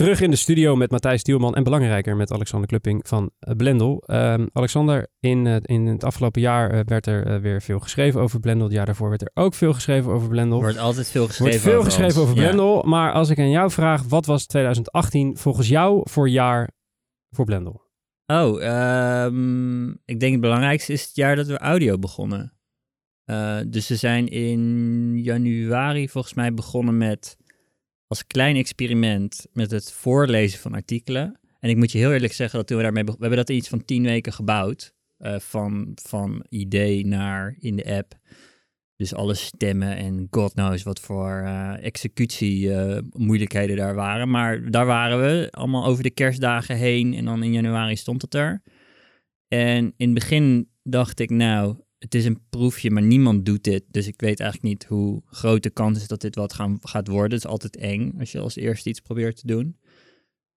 [0.00, 4.02] Terug in de studio met Matthijs Tielman en belangrijker met Alexander Klupping van eh, Blendel.
[4.06, 8.40] Ehm, Alexander, in, eh, in het afgelopen jaar eh, werd er weer veel geschreven over
[8.40, 8.66] Blendel.
[8.66, 10.56] Het jaar daarvoor werd er ook veel geschreven over Blendel.
[10.56, 12.30] Er wordt altijd veel geschreven wordt veel over geschreven ons.
[12.30, 12.48] over Ja.
[12.48, 12.82] Blendel.
[12.82, 16.70] Maar als ik aan jou vraag, wat was 2018 volgens jou voor jaar
[17.30, 17.82] voor Blendel?
[18.26, 22.52] Oh, ehm, ik denk het belangrijkste is het jaar dat we audio begonnen.
[23.66, 27.36] Dus we zijn in januari volgens mij begonnen met
[28.10, 31.38] als klein experiment met het voorlezen van artikelen.
[31.60, 33.56] En ik moet je heel eerlijk zeggen dat toen we daarmee we hebben dat in
[33.56, 34.94] iets van tien weken gebouwd.
[35.18, 38.18] Eh, van, van idee naar in de app.
[38.96, 42.98] Dus alle stemmen en god knows wat voor eh executie eh,
[43.76, 44.30] daar waren.
[44.30, 48.34] Maar daar waren we allemaal over de kerstdagen heen en dan in januari stond het
[48.34, 48.62] er.
[49.48, 53.84] En in het begin dacht ik, nou, het is een proefje, maar niemand doet dit.
[53.90, 57.08] Dus ik weet eigenlijk niet hoe groot de kans is dat dit wat gaan, gaat
[57.08, 57.32] worden.
[57.32, 59.76] Het is altijd eng als je als eerste iets probeert te doen.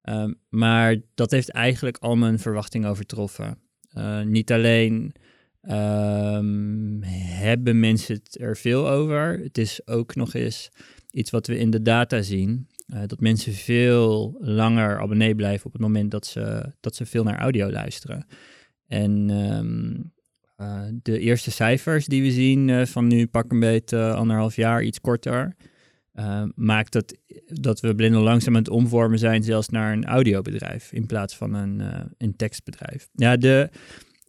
[0.02, 3.58] Ehm, maar dat heeft eigenlijk al mijn verwachtingen overtroffen.
[3.90, 5.14] Eh, niet alleen
[5.62, 7.02] ehm,
[7.42, 9.40] hebben mensen het er veel over.
[9.40, 10.70] Het is ook nog eens
[11.12, 12.68] iets wat we in de data zien.
[12.88, 17.24] eh, dat mensen veel langer abonnee blijven op het moment dat ze, dat ze veel
[17.24, 18.26] naar audio luisteren.
[18.88, 20.00] En ehm, eh,
[21.02, 25.02] de eerste cijfers die we zien eh, van nu pak een beetje anderhalf jaar, iets
[25.02, 25.56] korter,
[26.12, 30.92] eh, maakt dat, dat we blinden langzaam aan het omvormen zijn zelfs naar een audiobedrijf
[30.92, 33.10] in plaats van een, eh, een tekstbedrijf.
[33.14, 33.70] Ja, de,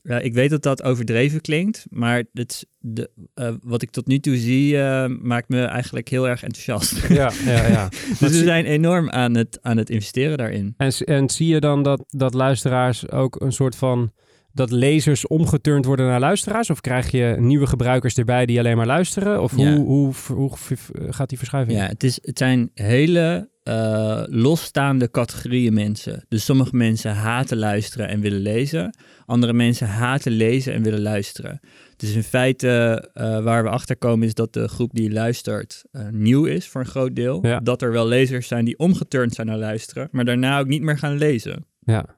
[0.07, 4.37] ja, ik weet dat dat overdreven klinkt, maar de, eh, wat ik tot nu toe
[4.37, 7.07] zie eh, maakt me eigenlijk heel erg enthousiast.
[7.09, 7.89] Ja, ja, ja.
[8.21, 10.75] dus we zijn enorm aan het, aan het investeren daarin.
[10.77, 14.13] En, en zie je dan dat, dat luisteraars ook een soort van...
[14.55, 16.71] dat lezers omgeturnd worden naar luisteraars?
[16.71, 19.43] Of krijg je nieuwe gebruikers erbij die alleen maar luisteren?
[19.43, 19.77] Of Ja.
[19.77, 20.51] hoe, hoe, hoe,
[21.09, 21.79] gaat die verschuiving?
[21.79, 26.25] Ja, het, is, het zijn hele eh, losstaande categorieën mensen.
[26.29, 28.97] Dus sommige mensen haten luisteren en willen lezen.
[29.27, 31.61] Andere mensen haten lezen en willen luisteren.
[31.97, 36.09] Dus in feite eh, waar we achter komen is dat de groep die luistert eh,
[36.11, 37.47] nieuw is voor een groot deel.
[37.47, 37.61] Ja.
[37.61, 40.99] Dat er wel lezers zijn die omgeturnd zijn naar luisteren, maar daarna ook niet meer
[40.99, 41.67] gaan lezen.
[41.81, 42.17] Ja.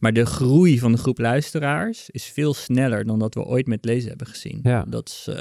[0.00, 3.84] Maar de groei van de groep luisteraars is veel sneller dan dat we ooit met
[3.84, 4.60] lezen hebben gezien.
[4.62, 4.84] Ja.
[4.88, 5.36] Dat is, eh,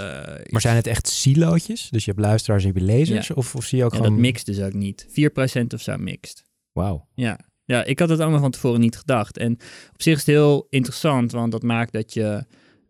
[0.50, 1.90] Maar zijn het echt silootjes?
[1.90, 3.28] Dus je hebt luisteraars en je hebt lezers?
[3.28, 3.36] Ja.
[3.36, 4.12] Of, of zie je ook en gewoon...
[4.12, 5.08] dat mixt dus ook niet.
[5.10, 6.44] 4% of zo mixt.
[6.72, 7.08] Wauw.
[7.14, 7.40] Ja.
[7.66, 9.38] ja, ik had het allemaal van tevoren niet gedacht.
[9.38, 9.52] En
[9.94, 12.46] op zich is het heel interessant, want dat maakt dat je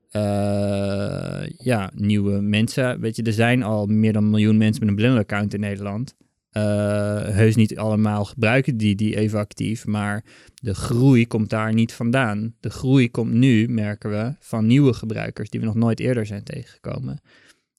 [0.10, 3.00] eh, ja, nieuwe mensen...
[3.00, 6.15] Weet je, er zijn al meer dan een miljoen mensen met een Blender-account in Nederland.
[6.49, 6.63] Eh,
[7.23, 12.55] heus niet allemaal gebruiken die die even actief, maar de groei komt daar niet vandaan.
[12.60, 16.43] De groei komt nu, merken we, van nieuwe gebruikers die we nog nooit eerder zijn
[16.43, 17.21] tegengekomen.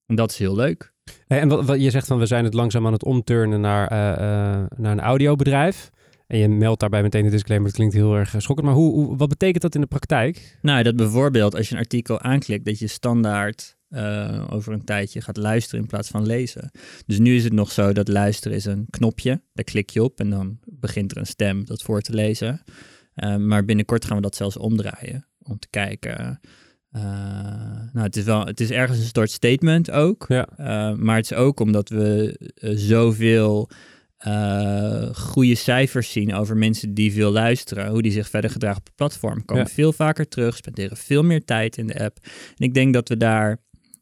[0.07, 0.92] En dat is heel leuk.
[1.26, 4.12] En wat, wat je zegt van we zijn het langzaam aan het omturnen naar, eh,
[4.12, 5.90] eh, naar een audiobedrijf.
[6.26, 7.68] En je meldt daarbij meteen de disclaimer.
[7.68, 8.66] Dat klinkt heel erg schokkend.
[8.66, 10.59] Maar hoe, hoe, wat betekent dat in de praktijk?
[10.62, 15.20] Nou, dat bijvoorbeeld als je een artikel aanklikt, dat je standaard uh, over een tijdje
[15.20, 16.70] gaat luisteren in plaats van lezen.
[17.07, 19.40] Dus nu is het nog zo dat luisteren is een knopje.
[19.53, 22.62] Daar klik je op en dan begint er een stem dat voor te lezen.
[23.16, 25.27] Uh, maar binnenkort gaan we dat zelfs omdraaien.
[25.42, 26.40] Om te kijken.
[26.92, 27.03] Uh,
[27.92, 30.24] nou, het is wel, het is ergens een soort statement ook.
[30.29, 30.48] Ja.
[30.96, 33.70] maar het is ook omdat we zoveel
[35.14, 38.94] goede cijfers zien over mensen die veel luisteren, hoe die zich verder gedragen op het
[38.94, 39.44] platform.
[39.44, 39.70] Komen ja.
[39.70, 42.18] veel vaker terug, spenderen veel meer tijd in de app.
[42.57, 43.59] En ik denk dat we daar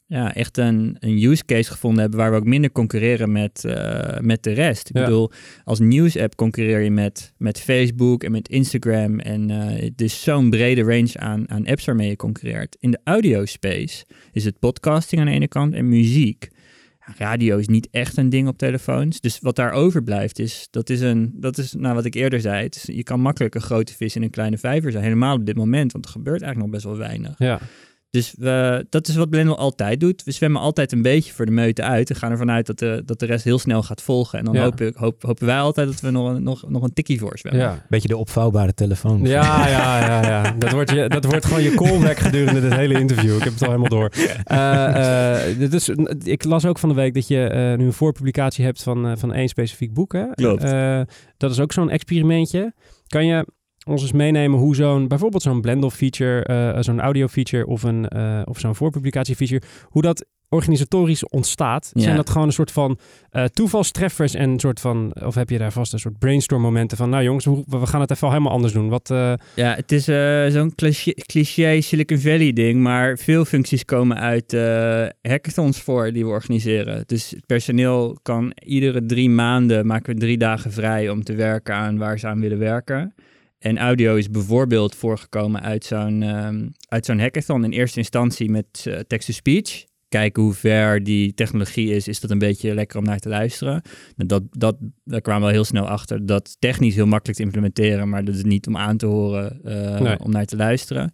[0.08, 4.18] ja, echt een, een use case gevonden hebben waar we ook minder concurreren met, uh,
[4.20, 4.88] met de rest.
[4.88, 5.30] Ik bedoel,
[5.64, 9.20] als nieuws-app concurreer je met, met Facebook en met Instagram.
[9.20, 12.76] En uh, het is zo'n brede range aan, aan apps waarmee je concurreert.
[12.80, 16.48] In de audio space is het podcasting aan de ene kant en muziek.
[17.16, 19.20] Radio is niet echt een ding op telefoons.
[19.20, 22.62] Dus wat daar overblijft is, dat is, een, dat is nou, wat ik eerder zei.
[22.62, 25.04] Het is, je kan makkelijk een grote vis in een kleine vijver zijn.
[25.04, 27.34] Helemaal op dit moment, want er gebeurt eigenlijk nog best wel weinig.
[27.38, 27.60] Ja.
[28.16, 30.24] Dus we, dat is wat Blendel altijd doet.
[30.24, 32.10] We zwemmen altijd een beetje voor de meute uit.
[32.10, 34.38] En gaan ervan uit dat de, dat de rest heel snel gaat volgen.
[34.38, 37.18] En dan hopen, hoop, hopen wij altijd dat we nog, een, nog, nog een tikkie
[37.18, 37.62] voor zwemmen.
[37.62, 37.84] Ja.
[37.88, 39.20] Beetje de opvouwbare telefoon.
[39.22, 40.22] Ja, ja, ja.
[40.28, 40.54] ja.
[40.58, 43.36] Dat, wordt je, dat wordt gewoon je callback gedurende dit hele interview.
[43.36, 44.12] Ik heb het al helemaal door.
[44.52, 45.88] Uh, dus,
[46.22, 49.32] ik las ook van de week dat je uh, nu een voorpublicatie hebt van, van
[49.32, 50.12] één specifiek boek.
[50.12, 50.24] Hè?
[50.34, 50.62] Klopt.
[51.36, 52.74] dat is ook zo'n experimentje.
[53.06, 53.46] Kan je
[53.86, 56.46] ons eens meenemen hoe zo'n, bijvoorbeeld zo'n Blendel feature,
[56.76, 61.90] uh, zo'n audio feature of, een, uh, of zo'n voorpublicatie feature, hoe dat organisatorisch ontstaat?
[61.94, 62.98] Zijn dat gewoon een soort van
[63.32, 66.96] uh, toevalstreffers en een soort van, of heb je daar vast een soort brainstorm momenten
[66.96, 68.88] van, nou jongens, we gaan het even helemaal anders doen.
[68.88, 69.08] Wat,
[69.54, 70.04] Ja, het is
[70.54, 74.52] zo'n cliché, cliché, Silicon Valley ding, maar veel functies komen uit
[75.22, 77.02] hackathons voor die we organiseren.
[77.06, 81.74] Dus het personeel kan iedere drie maanden, maken we drie dagen vrij om te werken
[81.74, 83.14] aan waar ze aan willen werken.
[83.66, 88.84] En audio is bijvoorbeeld voorgekomen uit zo'n um, uit zo'n hackathon in eerste instantie met
[88.88, 89.84] uh, text-to-speech.
[90.08, 93.82] Kijken hoe ver die technologie is, is dat een beetje lekker om naar te luisteren.
[94.16, 96.26] Dat, dat, daar kwamen we heel snel achter.
[96.26, 100.00] Dat technisch heel makkelijk te implementeren, maar dat is niet om aan te horen, uh,
[100.00, 100.18] nee.
[100.18, 101.12] om naar te luisteren.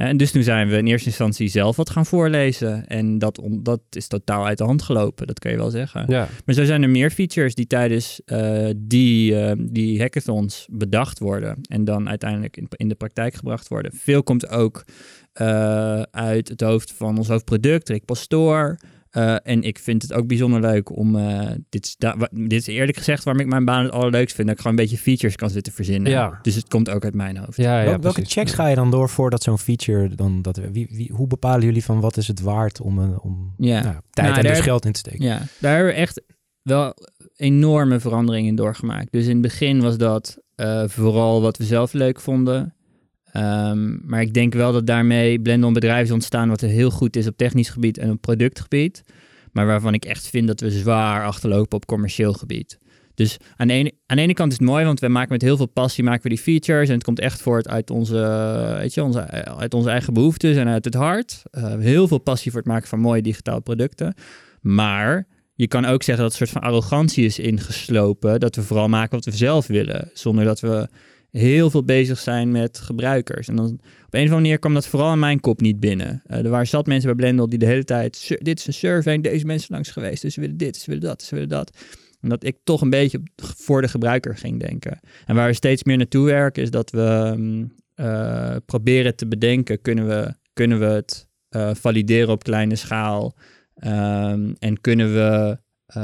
[0.00, 2.86] En dus nu zijn we in eerste instantie zelf wat gaan voorlezen.
[2.86, 6.04] En dat, dat is totaal uit de hand gelopen, dat kan je wel zeggen.
[6.08, 6.28] Ja.
[6.44, 11.58] Maar zo zijn er meer features die tijdens uh, die, uh, die hackathons bedacht worden.
[11.68, 13.92] En dan uiteindelijk in, in de praktijk gebracht worden.
[13.94, 14.84] Veel komt ook
[15.40, 18.78] uh, uit het hoofd van ons hoofdproduct, Rick Pastoor.
[19.16, 21.96] Uh, en ik vind het ook bijzonder leuk om, uh, dit, is
[22.30, 24.84] dit is eerlijk gezegd waarom ik mijn baan het allerleukst vind, dat ik gewoon een
[24.84, 26.12] beetje features kan zitten verzinnen.
[26.12, 26.38] Ja.
[26.42, 27.56] Dus het komt ook uit mijn hoofd.
[27.56, 30.88] Ja, ja, Wel, welke checks ga je dan door voordat zo'n feature dan, dat, wie,
[30.90, 33.82] wie, hoe bepalen jullie van wat is het waard om, uh, om ja.
[33.82, 35.24] nou, tijd nou, en dus geld in te steken?
[35.24, 36.22] Ja, daar hebben we echt
[36.62, 36.94] wel
[37.36, 39.12] enorme veranderingen in doorgemaakt.
[39.12, 40.38] Dus in het begin was dat
[40.86, 42.74] vooral wat we zelf leuk vonden.
[43.36, 47.16] Um, maar ik denk wel dat daarmee Blendon bedrijven is ontstaan wat er heel goed
[47.16, 49.02] is op technisch gebied en op productgebied.
[49.52, 52.78] Maar waarvan ik echt vind dat we zwaar achterlopen op commercieel gebied.
[53.14, 55.56] Dus aan de, ene, aan ene kant is het mooi, want we maken met heel
[55.56, 56.88] veel passie maken we die features.
[56.88, 58.16] En het komt echt voort uit onze,
[58.78, 61.42] weet je, onze, uit onze eigen behoeftes en uit het hart.
[61.52, 64.14] Uh, heel veel passie voor het maken van mooie digitale producten.
[64.60, 68.40] Maar je kan ook zeggen dat een soort van arrogantie is ingeslopen.
[68.40, 70.10] Dat we vooral maken wat we zelf willen.
[70.14, 70.88] Zonder dat we
[71.30, 73.48] heel veel bezig zijn met gebruikers.
[73.48, 76.22] En dan op een of andere manier kwam dat vooral in mijn kop niet binnen.
[76.26, 78.36] Uh, er waren zat mensen bij Blendel die de hele tijd...
[78.38, 80.22] dit is een survey, deze mensen langs geweest.
[80.22, 81.76] Dus ze willen dit, ze willen dat, ze willen dat.
[82.20, 85.00] En dat ik toch een beetje voor de gebruiker ging denken.
[85.26, 86.62] En waar we steeds meer naartoe werken...
[86.62, 87.36] is dat we
[87.96, 89.80] uh, proberen te bedenken...
[89.80, 93.36] kunnen we, kunnen we het uh, valideren op kleine schaal...
[93.84, 95.58] Um, en kunnen we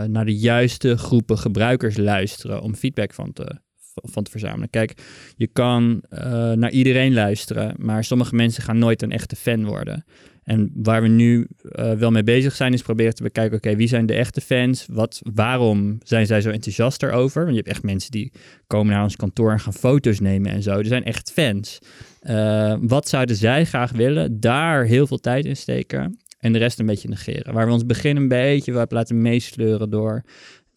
[0.06, 2.62] naar de juiste groepen gebruikers luisteren...
[2.62, 3.60] om feedback van te
[4.02, 4.70] van te verzamelen.
[4.70, 4.94] Kijk,
[5.36, 6.20] je kan uh,
[6.52, 10.04] naar iedereen luisteren, maar sommige mensen gaan nooit een echte fan worden.
[10.46, 13.88] En waar we nu uh, wel mee bezig zijn, is proberen te bekijken: oké, wie
[13.88, 14.86] zijn de echte fans?
[14.90, 17.40] Wat, waarom zijn zij zo enthousiast erover?
[17.42, 18.32] Want je hebt echt mensen die
[18.66, 20.78] komen naar ons kantoor en gaan foto's nemen en zo.
[20.78, 21.78] Er zijn echt fans.
[22.22, 24.40] Uh, wat zouden zij graag willen?
[24.40, 26.18] Daar heel veel tijd in steken.
[26.38, 27.54] En de rest een beetje negeren.
[27.54, 30.24] Waar we ons begin een beetje wat laten meesleuren door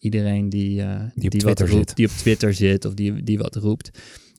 [0.00, 3.56] iedereen die, uh, die, die, wat roept, die op Twitter zit of die, die wat
[3.56, 3.90] roept.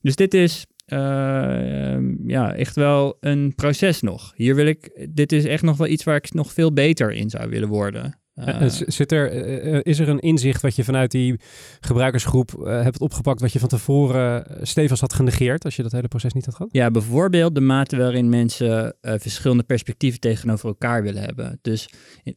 [0.01, 4.31] Dus dit is uh, ja, echt wel een proces nog.
[4.35, 7.29] Hier wil ik, dit is echt nog wel iets waar ik nog veel beter in
[7.29, 8.20] zou willen worden.
[8.47, 11.39] Uh, Zit er, is er een inzicht wat je vanuit die
[11.79, 16.33] gebruikersgroep hebt opgepakt, wat je van tevoren stevig had genegeerd als je dat hele proces
[16.33, 16.71] niet had gehad?
[16.71, 21.59] Ja, bijvoorbeeld de mate waarin mensen verschillende perspectieven tegenover elkaar willen hebben.
[21.61, 21.89] Dus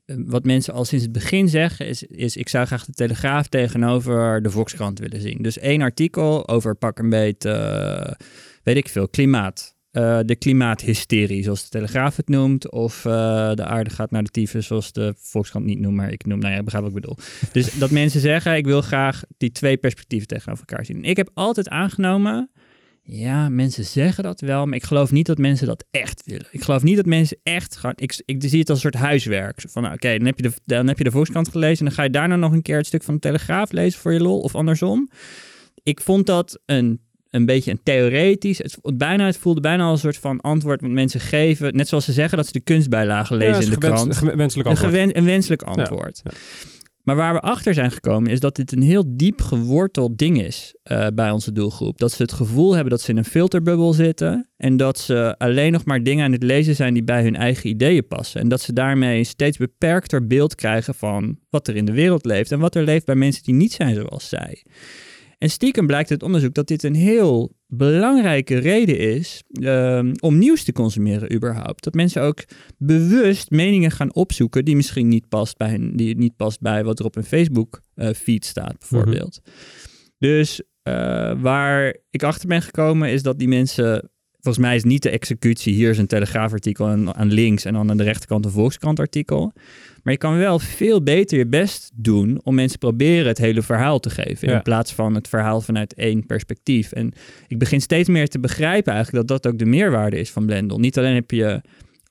[0.07, 4.43] wat mensen al sinds het begin zeggen is, is ik zou graag de Telegraaf tegenover
[4.43, 5.43] de Volkskrant willen zien.
[5.43, 8.17] Dus één artikel over pak een beetje,
[8.63, 12.71] weet ik veel, klimaat uh, de klimaathysterie, zoals de Telegraaf het noemt.
[12.71, 13.13] Of uh,
[13.55, 16.55] de aarde gaat naar de tyfus, zoals de Volkskrant niet noemt, maar ik noem, nou
[16.55, 17.17] ja, begrijp wat ik bedoel.
[17.53, 21.05] Dus dat mensen zeggen, ik wil graag die twee perspectieven tegenover elkaar zien.
[21.05, 22.51] Ik heb altijd aangenomen,
[23.07, 26.47] ja, mensen zeggen dat wel, maar ik geloof niet dat mensen dat echt willen.
[26.51, 29.65] Ik geloof niet dat mensen echt gaan, ik, ik zie het als een soort huiswerk.
[29.69, 31.95] Van, nou, oké, dan, heb je de, dan heb je de Volkskrant gelezen en dan
[31.95, 34.41] ga je daarna nog een keer het stuk van de Telegraaf lezen voor je lol,
[34.41, 35.09] of andersom.
[35.83, 37.01] Ik vond dat een
[37.35, 38.59] een beetje een theoretisch.
[38.59, 41.77] Het, bijna, het voelde bijna al een soort van antwoord wat mensen geven.
[41.77, 44.23] Net zoals ze zeggen dat ze de kunstbijlagen lezen in de krant.
[44.23, 44.95] Een wenselijk antwoord.
[44.95, 46.23] Een, een wenselijk antwoord.
[47.05, 50.75] Maar waar we achter zijn gekomen is dat dit een heel diep geworteld ding is
[50.85, 51.99] uh, bij onze doelgroep.
[51.99, 55.73] Dat ze het gevoel hebben dat ze in een filterbubbel zitten en dat ze alleen
[55.73, 58.41] nog maar dingen aan het lezen zijn die bij hun eigen ideeën passen.
[58.41, 62.25] En dat ze daarmee een steeds beperkter beeld krijgen van wat er in de wereld
[62.25, 64.65] leeft en wat er leeft bij mensen die niet zijn zoals zij.
[65.39, 70.65] En stiekem blijkt uit onderzoek dat dit een heel belangrijke reden is ehm, om nieuws
[70.65, 71.85] te consumeren überhaupt.
[71.85, 72.45] Dat mensen ook
[72.79, 77.05] bewust meningen gaan opzoeken die misschien niet past bij, die niet past bij wat er
[77.05, 79.41] op een Facebook uh, feed staat bijvoorbeeld.
[80.19, 80.95] Dus uh,
[81.43, 84.11] waar ik achter ben gekomen is dat die mensen
[84.45, 85.75] Volgens mij is niet de executie.
[85.75, 89.53] Hier is een telegraafartikel en aan links en dan aan de rechterkant een Volkskrant-artikel.
[90.03, 94.01] Maar je kan wel veel beter je best doen om mensen proberen het hele verhaal
[94.01, 94.49] te geven.
[94.49, 96.93] In plaats van het verhaal vanuit één perspectief.
[96.93, 97.13] En
[97.49, 100.79] ik begin steeds meer te begrijpen eigenlijk dat dat ook de meerwaarde is van Blendel.
[100.79, 101.61] Niet alleen heb je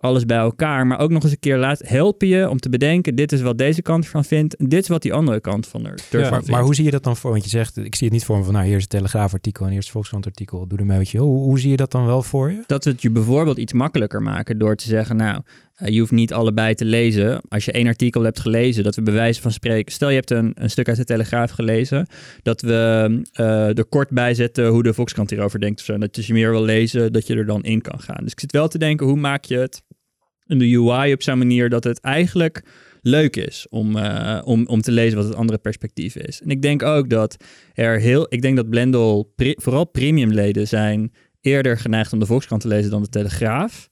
[0.04, 3.16] alles bij elkaar, maar ook nog eens een keer laat helpen je om te bedenken,
[3.16, 5.86] dit is wat deze kant van vindt, en dit is wat die andere kant van
[5.86, 7.32] er ja, maar, maar, hoe zie je dat dan voor?
[7.32, 9.64] Want je zegt, ik zie het niet voor me van, nou, hier is een Telegraafartikel
[9.64, 12.06] en hier is het Volkskrant-artikel, doe ermee wat je hoe, hoe zie je dat dan
[12.06, 12.64] wel voor je?
[12.68, 15.42] Dat we het je bijvoorbeeld iets makkelijker maken door te zeggen, nou,
[15.82, 17.42] uh, je hoeft niet allebei te lezen.
[17.50, 20.32] Als je één artikel hebt gelezen, dat we bij wijze van spreken, stel je hebt
[20.32, 22.08] een, een stuk uit de Telegraaf gelezen,
[22.42, 25.98] dat we uh, er kort bij zetten hoe de Volkskrant hierover denkt of zo.
[25.98, 28.24] Dat als je meer wil lezen, dat je er dan in kan gaan.
[28.24, 29.84] Dus ik zit wel te denken, hoe maak je het
[30.46, 32.64] de UI op zo'n manier dat het eigenlijk
[33.02, 36.42] leuk is om, uh, om, om te lezen wat het andere perspectief is.
[36.42, 41.78] En ik denk ook dat er heel, ik denk dat Blendel, vooral premiumleden zijn eerder
[41.78, 43.90] geneigd om de Volkskrant te lezen dan de Telegraaf.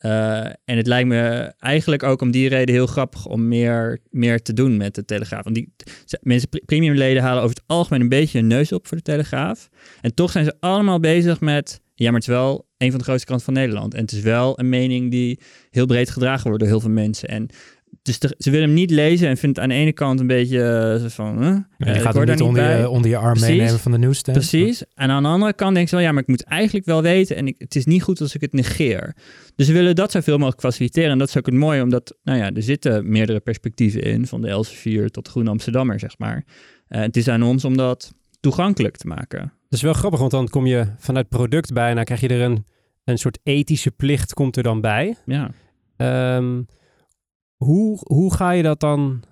[0.00, 4.42] Uh, en het lijkt me eigenlijk ook om die reden heel grappig om meer, meer
[4.42, 5.44] te doen met de Telegraaf.
[5.44, 5.72] Want die
[6.20, 9.68] mensen, premiumleden halen over het algemeen een beetje een neus op voor de Telegraaf.
[10.00, 13.04] En toch zijn ze allemaal bezig met ja, maar het is wel een van de
[13.04, 13.94] grootste kranten van Nederland.
[13.94, 17.28] En het is wel een mening die heel breed gedragen wordt door heel veel mensen.
[17.28, 17.50] En
[18.02, 20.98] dus ze willen hem niet lezen en vindt het aan de ene kant een beetje
[21.02, 21.42] uh, van...
[21.42, 23.48] Uh, ja, je gaat hem niet onder je, onder je arm Precies.
[23.48, 24.38] meenemen van de nieuwsstand.
[24.38, 24.84] Precies.
[24.94, 27.36] En aan de andere kant denk ze wel, ja, maar ik moet eigenlijk wel weten...
[27.36, 29.16] en ik, het is niet goed als ik het negeer.
[29.56, 31.10] Dus ze willen dat zoveel mogelijk faciliteren.
[31.10, 34.26] En dat is ook het mooie, omdat nou ja, er zitten meerdere perspectieven in...
[34.26, 36.44] van de Elsevier tot de Groene Amsterdammer, zeg maar.
[36.88, 39.52] Uh, het is aan ons om dat toegankelijk te maken.
[39.68, 41.88] Dat is wel grappig, want dan kom je vanuit product bij...
[41.88, 42.66] en dan krijg je er een,
[43.04, 45.16] een soort ethische plicht komt er dan bij.
[45.24, 45.50] Ja.
[46.36, 46.66] Um,
[47.56, 49.22] hoe, hoe ga je dat dan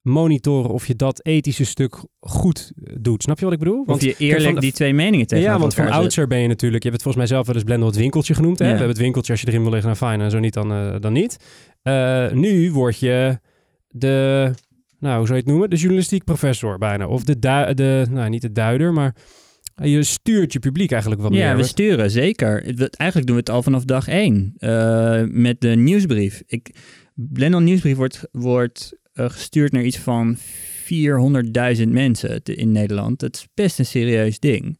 [0.00, 3.22] monitoren of je dat ethische stuk goed doet.
[3.22, 3.84] Snap je wat ik bedoel?
[3.84, 6.82] Want of je eerlijk die twee meningen tegen Ja, want van oudsher ben je natuurlijk...
[6.82, 8.58] Je hebt het volgens mij zelf wel eens Blender het winkeltje genoemd.
[8.58, 8.64] Hè?
[8.64, 10.20] We hebben het winkeltje, als je erin wil liggen, dan fijn.
[10.20, 11.36] En zo niet, dan, uh, dan niet.
[11.82, 13.40] Uh, nu word je
[13.88, 14.50] de...
[14.98, 15.70] Nou, hoe zou je het noemen?
[15.70, 17.06] De journalistiek professor bijna.
[17.06, 17.38] Of de,
[17.74, 19.14] de nou, niet de duider, maar...
[19.82, 21.48] Je stuurt je publiek eigenlijk wat ja, meer.
[21.48, 22.62] Ja, we sturen, zeker.
[22.90, 24.54] Eigenlijk doen we het al vanaf dag één.
[24.58, 26.42] Uh, met de nieuwsbrief.
[26.46, 26.70] Ik,
[27.14, 30.36] Blendel Nieuwsbrief wordt, wordt uh, gestuurd naar iets van
[31.76, 33.20] 400.000 mensen in Nederland.
[33.20, 34.78] Dat is best een serieus ding.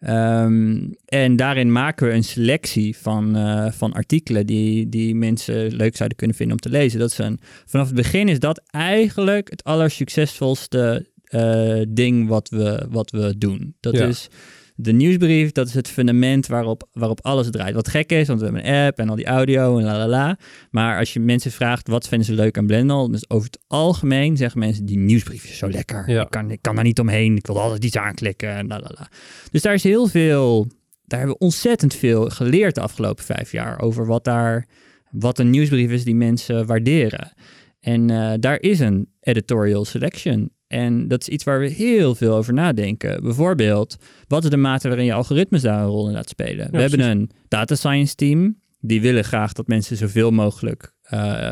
[0.00, 5.96] Um, en daarin maken we een selectie van, uh, van artikelen die, die mensen leuk
[5.96, 6.98] zouden kunnen vinden om te lezen.
[6.98, 12.86] Dat is een, vanaf het begin is dat eigenlijk het allersuccesvolste uh, ding wat we,
[12.90, 13.74] wat we doen.
[13.80, 14.06] Dat ja.
[14.06, 14.28] is
[14.76, 17.74] de nieuwsbrief, dat is het fundament waarop, waarop alles draait.
[17.74, 20.08] Wat gek is, want we hebben een app en al die audio en la la
[20.08, 20.38] la.
[20.70, 24.36] Maar als je mensen vraagt wat vinden ze leuk aan Blendel, dus over het algemeen
[24.36, 26.10] zeggen mensen die nieuwsbrief is zo lekker.
[26.10, 26.22] Ja.
[26.22, 28.90] Ik, kan, ik kan daar niet omheen, ik wil altijd iets aanklikken en la la
[28.98, 29.08] la.
[29.50, 30.66] Dus daar is heel veel,
[31.04, 34.66] daar hebben we ontzettend veel geleerd de afgelopen vijf jaar over wat daar,
[35.10, 37.32] wat een nieuwsbrief is die mensen waarderen.
[37.80, 40.50] En uh, daar is een editorial selection.
[40.76, 43.22] En dat is iets waar we heel veel over nadenken.
[43.22, 43.96] Bijvoorbeeld,
[44.28, 46.70] wat is de mate waarin je algoritmes daar een rol in laat spelen?
[46.70, 48.60] we hebben een data science team.
[48.80, 50.94] Die willen graag dat mensen zoveel mogelijk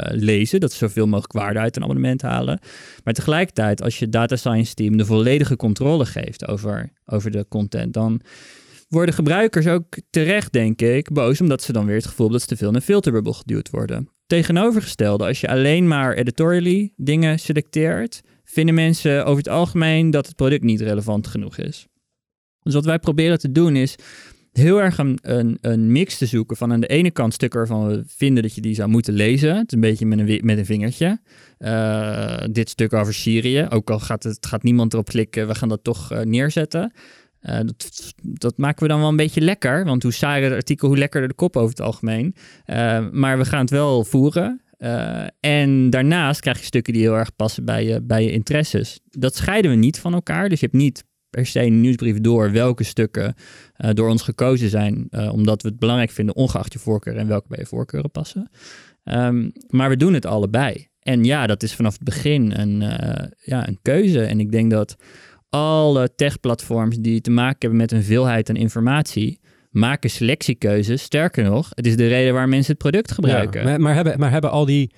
[0.09, 0.61] lezen.
[0.61, 2.59] Dat ze zoveel mogelijk waarde uit een abonnement halen.
[3.05, 7.93] Maar tegelijkertijd, als je data science team de volledige controle geeft over, over de content,
[7.93, 8.21] dan
[8.89, 12.49] worden gebruikers ook terecht, denk ik, boos omdat ze dan weer het gevoel hebben dat
[12.49, 14.09] ze te veel in een filterbubbel geduwd worden.
[14.27, 18.21] Tegenovergestelde, als je alleen maar editorially dingen selecteert,
[18.55, 21.87] vinden mensen over het algemeen dat het product niet relevant genoeg is.
[22.63, 23.97] Dus wat wij proberen te doen is
[24.53, 27.87] heel erg een, een, een, mix te zoeken van aan de ene kant stukken waarvan
[27.87, 29.57] we vinden dat je die zou moeten lezen.
[29.57, 31.21] Het is een beetje met een, met een vingertje.
[31.59, 35.69] Uh, dit stuk over Syrië, ook al gaat, het, gaat niemand erop klikken, we gaan
[35.69, 36.93] dat toch uh, neerzetten.
[37.43, 40.89] Uh, dat, dat, maken we dan wel een beetje lekker, want hoe saaier het artikel,
[40.89, 42.35] hoe lekkerder de kop over het algemeen.
[43.11, 44.64] maar we gaan het wel voeren.
[45.41, 49.01] En daarnaast krijg je stukken die heel erg passen bij je, bij je interesses.
[49.11, 50.49] Dat scheiden we niet van elkaar.
[50.49, 53.35] Dus je hebt niet per se een nieuwsbrief door welke stukken
[53.85, 57.27] uh, door ons gekozen zijn, uh, omdat we het belangrijk vinden, ongeacht je voorkeur en
[57.27, 58.51] welke bij je voorkeuren passen.
[59.05, 60.87] Um, maar we doen het allebei.
[61.01, 62.81] En ja, dat is vanaf het begin een,
[63.43, 64.25] ja, een keuze.
[64.25, 64.97] En ik denk dat
[65.49, 69.41] alle tech-platforms die te maken hebben met een veelheid aan informatie,
[69.75, 71.03] maken selectiekeuzes.
[71.03, 73.61] Sterker nog, het is de reden waar mensen het product gebruiken.
[73.61, 74.91] Ja, maar, maar, hebben, maar hebben al die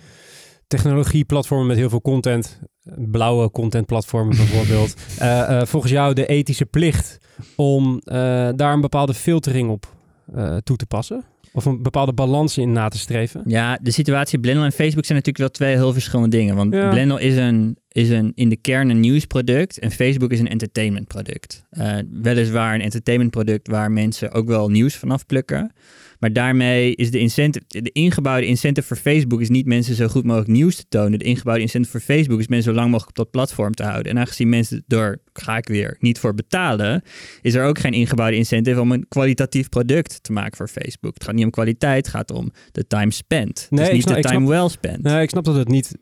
[0.66, 2.60] technologieplatformen met heel veel content,
[2.96, 7.18] blauwe contentplatformen bijvoorbeeld, uh, volgens jou de ethische plicht
[7.56, 8.12] om uh,
[8.56, 9.94] daar een bepaalde filtering op
[10.62, 11.24] toe te passen?
[11.56, 13.42] Of een bepaalde balans in na te streven?
[13.46, 16.56] Ja, de situatie Blendel en Facebook zijn natuurlijk wel twee heel verschillende dingen.
[16.56, 16.88] Want ja.
[16.90, 21.64] Blendel is, een, is een, in de kern een nieuwsproduct en Facebook is een entertainmentproduct.
[22.10, 25.72] weliswaar een entertainmentproduct waar mensen ook wel nieuws vanaf plukken.
[26.18, 30.24] Maar daarmee is de incentive, de ingebouwde incentive voor Facebook is niet mensen zo goed
[30.24, 31.18] mogelijk nieuws te tonen.
[31.18, 34.12] De ingebouwde incentive voor Facebook is mensen zo lang mogelijk op dat platform te houden.
[34.12, 37.02] En aangezien mensen door, ga ik weer, niet voor betalen,
[37.42, 41.14] is er ook geen ingebouwde incentive om een kwalitatief product te maken voor Facebook.
[41.14, 43.66] Het gaat niet om kwaliteit, het gaat om de time spent.
[43.70, 45.02] Nee, niet de time well spent.
[45.02, 45.96] Nee, ik snap dat het niet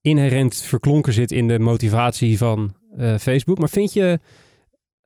[0.00, 3.58] inherent verklonken zit in de motivatie van uh, Facebook.
[3.58, 4.18] Maar vind je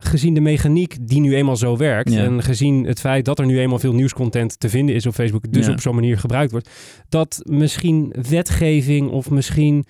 [0.02, 3.60] gezien de mechaniek die nu eenmaal zo werkt en gezien het feit dat er nu
[3.60, 6.70] eenmaal veel nieuwscontent te vinden is op Facebook, dus op zo'n manier gebruikt wordt,
[7.08, 9.84] dat misschien wetgeving of misschien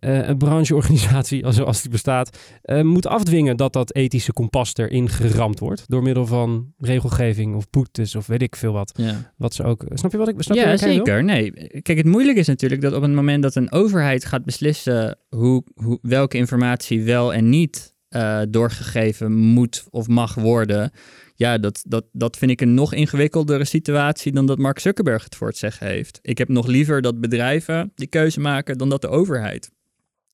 [0.00, 5.58] uh, een brancheorganisatie, zoals die bestaat, uh, moet afdwingen dat dat ethische kompas erin geramd
[5.58, 8.92] wordt door middel van regelgeving of boetes of weet ik veel wat.
[8.96, 9.32] Ja.
[9.36, 9.84] Wat ze ook.
[9.94, 10.34] Snap je wat ik?
[10.38, 11.24] Snap ja, zeker.
[11.24, 11.52] Nee,
[11.82, 15.64] kijk, het moeilijke is natuurlijk dat op het moment dat een overheid gaat beslissen hoe,
[15.74, 20.90] hoe welke informatie wel en niet uh, doorgegeven moet of mag worden.
[21.34, 25.34] Ja, dat, dat, dat vind ik een nog ingewikkeldere situatie dan dat Mark Zuckerberg het
[25.34, 26.18] voor het zeggen heeft.
[26.22, 29.70] Ik heb nog liever dat bedrijven die keuze maken dan dat de overheid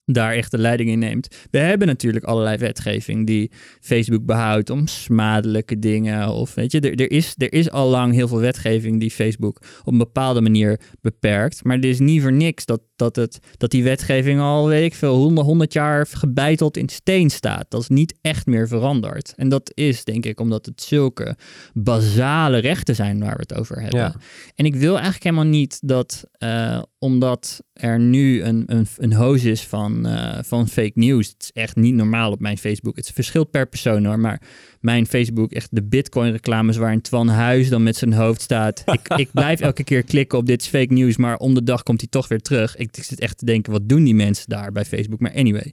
[0.05, 1.37] daar echt de leiding in neemt.
[1.51, 3.51] We hebben natuurlijk allerlei wetgeving die
[3.81, 6.29] Facebook behoudt om smadelijke dingen.
[6.29, 9.61] Of weet je, er, er, is, er is al lang heel veel wetgeving die Facebook
[9.85, 11.65] op een bepaalde manier beperkt.
[11.65, 14.95] Maar er is niet voor niks dat, dat, het, dat die wetgeving al, weet ik
[14.95, 17.67] veel, honderd, honderd jaar gebeiteld in steen staat.
[17.69, 19.33] Dat is niet echt meer veranderd.
[19.37, 21.37] En dat is denk ik omdat het zulke
[21.73, 24.01] basale rechten zijn waar we het over hebben.
[24.01, 24.15] Ja.
[24.55, 29.45] En ik wil eigenlijk helemaal niet dat, uh, omdat er nu een, een, een hoos
[29.45, 31.29] is van, uh, van fake news.
[31.29, 32.97] Het is echt niet normaal op mijn Facebook.
[32.97, 34.43] Het verschilt per persoon hoor, maar
[34.81, 38.83] mijn Facebook, echt de Bitcoin-reclames waarin Twan Huis dan met zijn hoofd staat.
[39.01, 41.83] ik, ik blijf elke keer klikken op dit is fake news, maar om de dag
[41.83, 42.77] komt hij toch weer terug.
[42.77, 45.21] Ik, zit echt te denken, wat doen die mensen daar bij Facebook?
[45.21, 45.73] Maar anyway,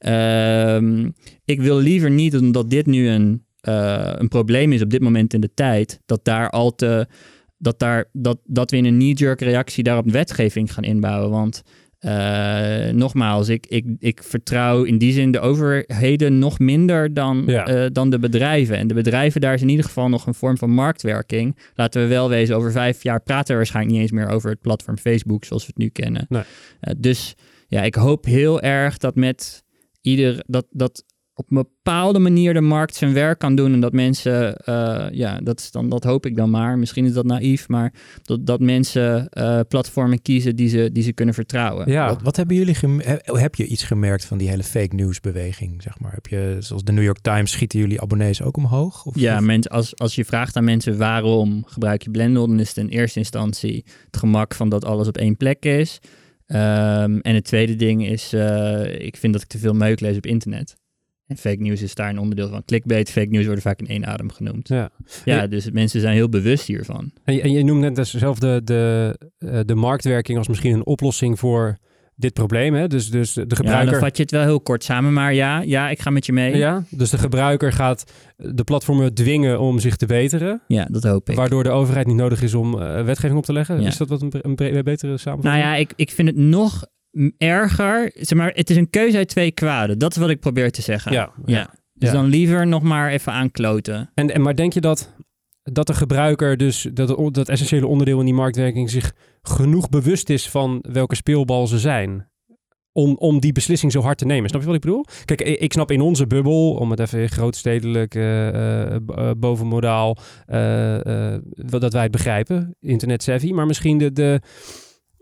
[0.00, 1.08] uh,
[1.44, 5.34] ik wil liever niet, omdat dit nu een, uh, een probleem is op dit moment
[5.34, 7.06] in de tijd, dat daar al te
[7.60, 11.30] dat, daar, dat, dat we in een knee-jerk reactie daarop wetgeving gaan inbouwen.
[11.30, 11.62] Want
[12.00, 17.86] uh, nogmaals, ik, ik, ik vertrouw in die zin de overheden nog minder dan, uh,
[17.92, 18.76] dan de bedrijven.
[18.76, 21.56] En de bedrijven, daar is in ieder geval nog een vorm van marktwerking.
[21.74, 24.60] Laten we wel wezen, over vijf jaar praten we waarschijnlijk niet eens meer over het
[24.60, 26.26] platform Facebook zoals we het nu kennen.
[26.28, 26.42] Nee.
[26.42, 27.34] Uh, dus
[27.68, 29.64] ja, ik hoop heel erg dat met
[30.00, 31.04] ieder, dat, dat
[31.40, 33.72] op een bepaalde manier de markt zijn werk kan doen.
[33.72, 36.78] En dat mensen, uh, ja, dat, is dan, dat hoop ik dan maar.
[36.78, 41.12] Misschien is dat naïef, maar dat, dat mensen uh, platformen kiezen die ze, die ze
[41.12, 41.90] kunnen vertrouwen.
[41.90, 42.08] Ja.
[42.08, 42.76] Wat, wat hebben jullie,
[43.24, 46.12] heb je iets gemerkt van die hele fake news beweging, zeg maar?
[46.12, 49.04] Heb je, zoals de New York Times, schieten jullie abonnees ook omhoog?
[49.04, 49.68] Of, ja, of?
[49.68, 53.18] als, als je vraagt aan mensen waarom gebruik je Blendel, dan is het in eerste
[53.18, 55.98] instantie het gemak van dat alles op één plek is.
[56.46, 60.16] Um, en het tweede ding is, uh, ik vind dat ik te veel meuk lees
[60.16, 60.76] op internet.
[61.30, 62.64] En fake news is daar een onderdeel van.
[62.64, 64.68] Clickbait, fake news worden vaak in één adem genoemd.
[64.68, 64.90] Ja,
[65.24, 67.10] ja dus mensen zijn heel bewust hiervan.
[67.24, 70.72] En je, en je noemt net dus zelf de, de, eh, de marktwerking als misschien
[70.72, 71.78] een oplossing voor
[72.14, 72.74] dit probleem.
[72.74, 72.86] Hè?
[72.86, 73.84] Dus, dus de gebruiker...
[73.84, 75.12] Ja, dan vat je het wel heel kort samen.
[75.12, 76.56] Maar ja, ja, ik ga met je mee.
[76.56, 80.62] Ja, dus de gebruiker gaat de platformen dwingen om zich te beteren.
[80.66, 81.36] Ja, dat hoop ik.
[81.36, 83.80] Waardoor de overheid niet nodig is om uh, wetgeving op te leggen.
[83.80, 85.42] Is dat wat een, een, betere samenvatting?
[85.42, 86.86] Nou ja, ik, ik vind het nog
[87.38, 88.10] erger.
[88.14, 89.98] Zeg maar, het is een keuze uit twee kwaden.
[89.98, 91.12] Dat is wat ik probeer te zeggen.
[91.12, 91.32] Ja.
[91.44, 91.74] ja.
[91.94, 94.10] Dus dan liever nog maar even aankloten.
[94.14, 95.14] En, en maar denk je dat
[95.62, 100.48] dat de gebruiker dus dat, dat essentiële onderdeel in die marktwerking zich genoeg bewust is
[100.48, 102.28] van welke speelbal ze zijn.
[102.92, 104.48] Om, om die beslissing zo hard te nemen.
[104.48, 105.04] Snap je wat ik bedoel?
[105.24, 108.96] Kijk, ik snap in onze bubbel, om het even grootstedelijk uh, uh,
[109.36, 110.16] bovenmodaal,
[111.56, 113.52] dat wij het begrijpen, internet savvy.
[113.52, 114.40] Maar misschien de, de,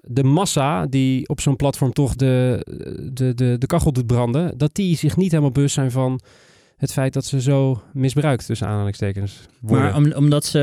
[0.09, 2.65] de massa die op zo'n platform toch de,
[3.13, 6.21] de, de, de kachel doet branden, dat die zich niet helemaal bewust zijn van
[6.77, 10.03] het feit dat ze zo misbruikt, tussen aanhalingstekens, worden.
[10.03, 10.61] Maar omdat ze,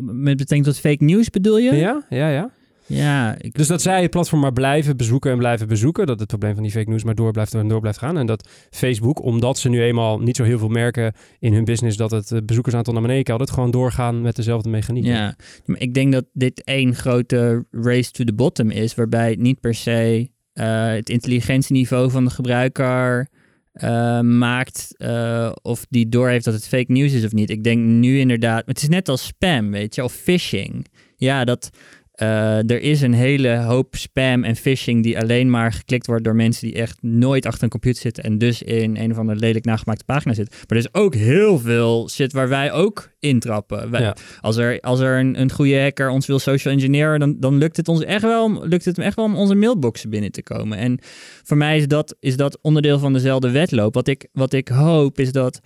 [0.00, 1.74] met betrekking tot fake news bedoel je?
[1.74, 2.50] Ja, ja, ja.
[2.86, 6.06] Ja, Dus dat zij het platform maar blijven bezoeken en blijven bezoeken.
[6.06, 8.18] Dat het probleem van die fake news maar door blijft en door blijft gaan.
[8.18, 11.96] En dat Facebook, omdat ze nu eenmaal niet zo heel veel merken in hun business
[11.96, 15.04] dat het bezoekersaantal naar beneden kan, dat gewoon doorgaan met dezelfde mechaniek.
[15.04, 19.60] Ja, maar ik denk dat dit één grote race to the bottom is, waarbij niet
[19.60, 23.28] per se uh, het intelligentieniveau van de gebruiker
[23.74, 27.50] uh, maakt uh, of die doorheeft dat het fake news is of niet.
[27.50, 30.86] Ik denk nu inderdaad, het is net als spam, weet je, of phishing.
[31.16, 31.70] Ja, dat
[32.22, 36.34] uh, er is een hele hoop spam en phishing die alleen maar geklikt wordt door
[36.34, 39.64] mensen die echt nooit achter een computer zitten en dus in een of andere lelijk
[39.64, 40.54] nagemaakte pagina zitten.
[40.58, 43.90] Maar er is ook heel veel shit waar wij ook intrappen.
[43.90, 47.58] Wij, Als er, als er een, een goede hacker ons wil social engineeren, dan, dan
[47.58, 50.42] lukt het ons echt wel, lukt het hem echt wel om onze mailboxen binnen te
[50.42, 50.78] komen.
[50.78, 50.98] En
[51.42, 53.94] voor mij is dat, is dat onderdeel van dezelfde wedloop.
[53.94, 55.60] Wat ik, wat ik hoop is dat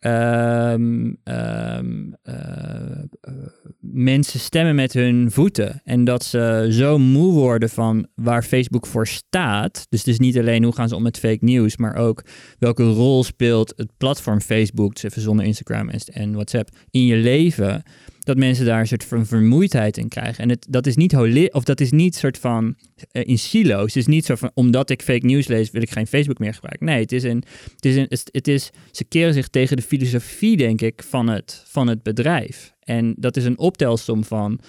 [0.00, 2.34] Um, um, uh,
[3.80, 5.80] mensen stemmen met hun voeten.
[5.84, 9.86] En dat ze zo moe worden van waar Facebook voor staat.
[9.88, 12.24] Dus het is niet alleen hoe gaan ze om met fake news, maar ook
[12.58, 17.82] welke rol speelt het platform Facebook, dus even zonder Instagram en WhatsApp, in je leven
[18.28, 20.42] dat mensen daar een soort van vermoeidheid in krijgen.
[20.42, 22.74] En het, dat is niet holi of dat is niet soort van
[23.12, 23.84] uh, in silo's.
[23.84, 26.54] Het is niet zo van omdat ik fake news lees, wil ik geen Facebook meer
[26.54, 26.86] gebruiken.
[26.86, 30.56] Nee, het is een, het is een, het is, ze keren zich tegen de filosofie,
[30.56, 32.74] denk ik, van het, van het bedrijf.
[32.80, 34.60] En dat is een optelsom van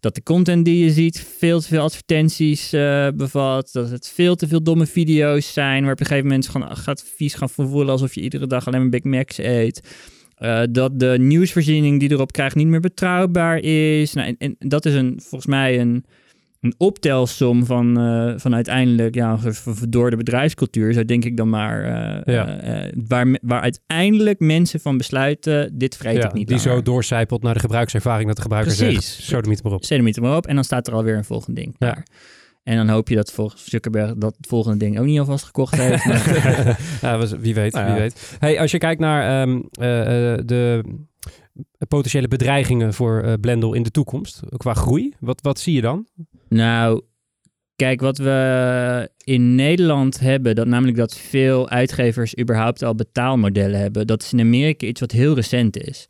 [0.00, 3.72] dat de content die je ziet veel te veel advertenties uh, bevat.
[3.72, 5.82] Dat het veel te veel domme video's zijn.
[5.82, 8.80] Waar op een gegeven moment gaan, gaat vies gaan voelen alsof je iedere dag alleen
[8.80, 9.80] maar Big Macs eet.
[10.40, 14.12] Uh, dat de nieuwsvoorziening die erop krijgt niet meer betrouwbaar is.
[14.12, 16.04] Nou, en, en dat is een, volgens mij een,
[16.60, 21.84] een optelsom van, uh, van uiteindelijk ja, een de bedrijfscultuur, zo denk ik dan maar.
[21.84, 22.60] Uh, ja.
[23.06, 27.54] waar, waar uiteindelijk mensen van besluiten, dit vreet ja, ik niet Die zo doorcijpelt naar
[27.54, 29.14] de gebruikservaring dat de gebruiker Precies.
[29.14, 29.84] zegt, zo de maar op.
[29.84, 31.74] Zet maar op en dan staat er alweer een volgend ding.
[31.78, 32.02] Ja.
[32.70, 36.04] En dan hoop je dat volgens Zuckerberg dat volgende ding ook niet alvast gekocht heeft.
[37.02, 38.36] ja, wie weet, nou wie weet.
[38.38, 39.62] Hey, als je kijkt naar um, uh,
[40.44, 40.84] de
[41.88, 46.06] potentiële bedreigingen voor uh, Blendel in de toekomst, qua groei, wat, wat zie je dan?
[46.48, 47.02] Nou,
[47.76, 54.06] kijk, wat we in Nederland hebben, dat namelijk dat veel uitgevers überhaupt al betaalmodellen hebben,
[54.06, 56.06] dat is in Amerika iets wat heel recent is.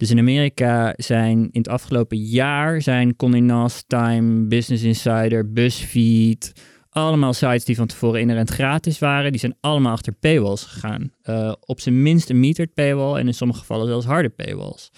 [0.00, 6.52] Dus in Amerika zijn in het afgelopen jaar zijn Condé Time, Business Insider, BuzzFeed,
[6.90, 11.10] allemaal sites die van tevoren inherent gratis waren, die zijn allemaal achter paywalls gegaan.
[11.24, 14.90] Uh, op zijn minst een metered paywall en in sommige gevallen zelfs harde paywalls.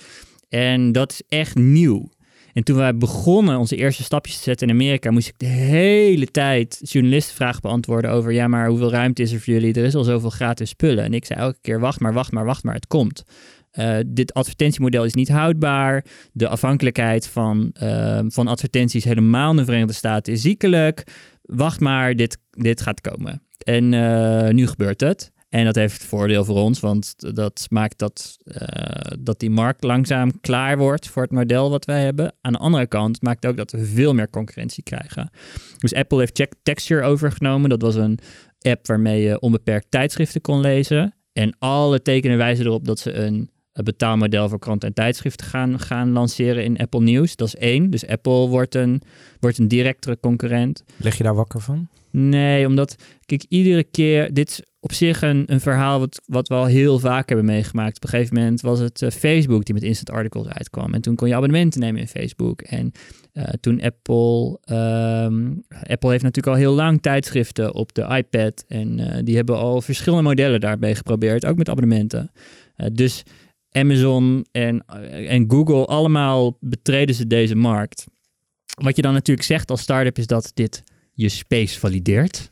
[0.49, 2.11] En dat is echt nieuw.
[2.53, 6.27] En toen wij begonnen onze eerste stapjes te zetten in Amerika, moest ik de hele
[6.27, 9.75] tijd journalistenvragen beantwoorden over, ja, maar hoeveel ruimte is er voor jullie?
[9.75, 11.05] Er is al zoveel gratis spullen.
[11.05, 13.25] En ik zei elke keer, wacht maar, wacht maar, wacht maar, het komt.
[13.79, 16.05] Uh, dit advertentiemodel is niet houdbaar.
[16.33, 21.07] De afhankelijkheid van, uh, van advertenties helemaal in de Verenigde Staten is ziekelijk.
[21.43, 23.43] Wacht maar, dit, dit gaat komen.
[23.65, 25.33] En uh, nu gebeurt het.
[25.49, 28.37] En dat heeft voordeel voor ons, want dat maakt dat,
[29.21, 32.35] dat die markt langzaam klaar wordt voor het model wat wij hebben.
[32.41, 35.31] Aan de andere kant maakt het ook dat we veel meer concurrentie krijgen.
[35.79, 37.71] Dus Apple heeft Texture overgenomen.
[37.71, 38.19] Dat was een
[38.61, 41.15] app waarmee je onbeperkt tijdschriften kon lezen.
[41.33, 46.11] En alle tekenen wijzen erop dat ze een betaalmodel voor kranten en tijdschriften gaan, gaan
[46.11, 47.37] lanceren in Apple News.
[47.37, 47.91] Dat is één.
[47.91, 49.03] Dus Apple wordt een,
[49.41, 50.83] wordt een directere concurrent.
[50.97, 51.89] Leg je daar wakker van?
[52.11, 52.97] Nee, omdat,
[53.27, 56.99] kijk, iedere keer, dit is op zich een, een verhaal wat, wat we al heel
[56.99, 57.97] vaak hebben meegemaakt.
[57.97, 60.95] Op een gegeven moment was het uh, Facebook die met instant articles uitkwam.
[60.95, 62.61] En toen kon je abonnementen nemen in Facebook.
[62.61, 62.93] En
[63.33, 64.59] uh, toen Apple,
[65.25, 68.65] um, Apple heeft natuurlijk al heel lang tijdschriften op de iPad.
[68.69, 72.31] En uh, die hebben al verschillende modellen daarbij geprobeerd, ook met abonnementen.
[72.93, 73.23] dus
[73.73, 74.85] Amazon en,
[75.29, 78.05] en Google, allemaal betreden ze deze markt.
[78.75, 82.51] Wat je dan natuurlijk zegt als start-up is dat dit je space valideert.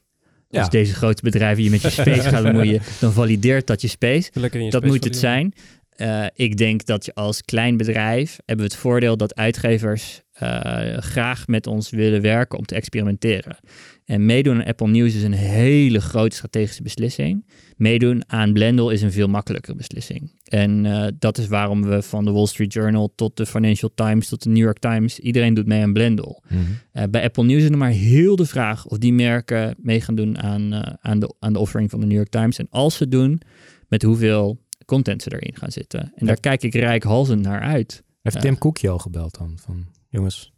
[0.50, 4.30] Als deze grote bedrijven je met je space gaan bemoeien, dan valideert dat je space.
[4.32, 5.52] Je dat moet het zijn.
[6.00, 10.98] Uh, ik denk dat je als klein bedrijf hebben we het voordeel dat uitgevers uh,
[10.98, 13.56] graag met ons willen werken om te experimenteren.
[14.04, 17.46] En meedoen aan Apple News is een hele grote strategische beslissing.
[17.76, 20.32] Meedoen aan Blendle is een veel makkelijkere beslissing.
[20.44, 24.28] En uh, dat is waarom we van de Wall Street Journal tot de Financial Times
[24.28, 26.42] tot de New York Times, iedereen doet mee aan Blendle.
[26.48, 26.58] Mm
[26.92, 27.10] -hmm.
[27.10, 30.38] bij Apple News is er maar heel de vraag of die merken mee gaan doen
[30.38, 32.58] aan, aan, de, aan de offering van de New York Times.
[32.58, 33.42] En als ze doen,
[33.88, 34.58] met hoeveel
[34.90, 36.12] content ze erin gaan zitten.
[36.14, 38.02] En daar kijk ik rijkhalsend naar uit.
[38.22, 39.58] Heeft Tim Cook je al gebeld dan?
[39.58, 40.52] Van, jongens,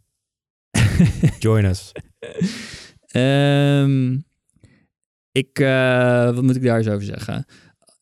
[1.39, 1.91] join us.
[3.15, 4.25] um,
[5.31, 7.45] ik, uh, wat moet ik daar eens over zeggen?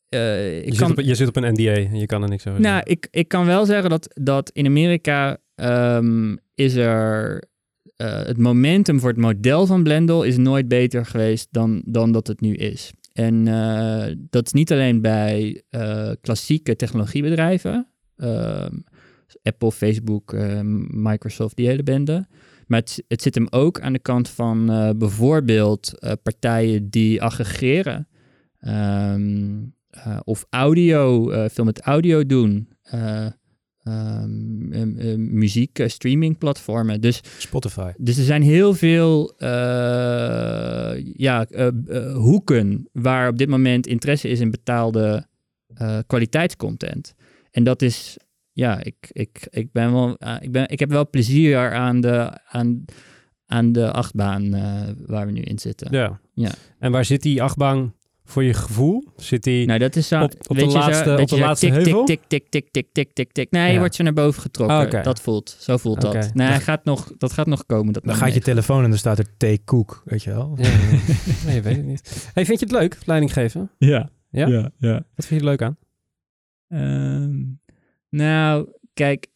[0.10, 2.30] Uh, ik je, kan, zit op, je zit op een NDA en je kan er
[2.30, 2.92] niks over nou, zeggen.
[2.92, 7.44] Ik, ik kan wel zeggen dat, dat in Amerika um, is er...
[7.98, 12.28] Uh, het momentum voor het model van Blendle is nooit beter geweest dan, dan dat
[12.28, 12.92] het nu is.
[13.14, 17.88] En uh, dat is niet alleen bij uh, klassieke technologiebedrijven,
[18.18, 18.66] uh,
[19.44, 20.34] Apple, Facebook,
[20.90, 22.28] Microsoft, die hele bende.
[22.68, 24.66] Maar het, zit hem ook aan de kant van
[24.98, 25.94] bijvoorbeeld
[26.24, 28.08] partijen die aggregeren.
[28.68, 29.76] Um,
[30.24, 32.68] of audio, veel met audio doen
[33.84, 37.02] um, muziek uh, streaming platformen.
[37.02, 37.92] Dus, Spotify.
[37.98, 39.48] Dus er zijn heel veel uh,
[41.16, 45.30] ja, uh, hoeken waar op dit moment interesse is in betaalde
[46.08, 47.14] kwaliteitscontent.
[47.52, 48.18] En dat is,
[48.52, 52.86] ja, ik, ik, ik, ben wel, ik, ben, ik heb wel plezier aan de, aan,
[53.46, 54.52] aan de achtbaan
[55.06, 55.88] waar we nu in zitten.
[55.92, 56.20] Ja.
[56.34, 56.52] ja.
[56.80, 57.94] En waar zit die achtbaan
[58.24, 59.04] voor je gevoel?
[59.16, 61.76] Zit hij nou, dat is zo, op, op de laatste, zo, op de laatste tik,
[61.76, 62.06] heuvel?
[62.06, 63.52] Tik, tik, tik, tik, tik, tik, tik.
[63.52, 63.72] Nee, ja.
[63.72, 64.78] je wordt zo naar boven getrokken.
[64.78, 65.04] Oh, okay.
[65.04, 66.22] Dat voelt, zo voelt okay.
[66.22, 66.34] dat.
[66.34, 67.94] Nee, hij gaat nog, dat gaat nog komen.
[67.94, 69.64] Dat dan gaat je telefoon en dan staat er T.
[69.66, 70.54] Cook, weet je wel?
[70.58, 70.70] Ja,
[71.46, 72.30] nee, je weet het niet.
[72.34, 73.72] Hey, vind je het leuk, leiding geven?
[73.78, 74.10] Ja.
[74.30, 74.48] Ja?
[74.48, 74.94] Ja, ja.
[75.16, 75.78] Wat vind je er leuk aan?
[76.68, 77.60] Um,
[78.10, 79.28] nou, kijk,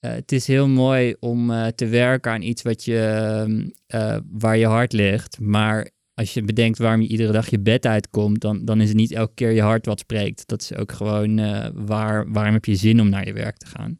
[0.00, 4.56] uh, het is heel mooi om uh, te werken aan iets wat je, uh, waar
[4.56, 5.40] je hart ligt.
[5.40, 8.96] Maar als je bedenkt waarom je iedere dag je bed uitkomt, dan, dan is het
[8.96, 10.48] niet elke keer je hart wat spreekt.
[10.48, 13.66] Dat is ook gewoon uh, waar, waarom heb je zin om naar je werk te
[13.66, 13.98] gaan.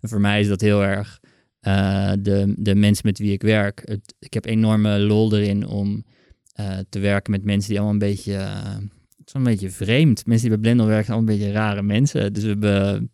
[0.00, 1.20] En voor mij is dat heel erg
[1.62, 3.82] uh, de, de mensen met wie ik werk.
[3.84, 6.04] Het, ik heb enorme lol erin om
[6.60, 8.48] uh, te werken met mensen die allemaal een beetje,
[9.32, 10.26] een beetje vreemd.
[10.26, 12.32] Mensen die bij Blendel werken allemaal een beetje rare mensen.
[12.32, 13.10] Dus we hebben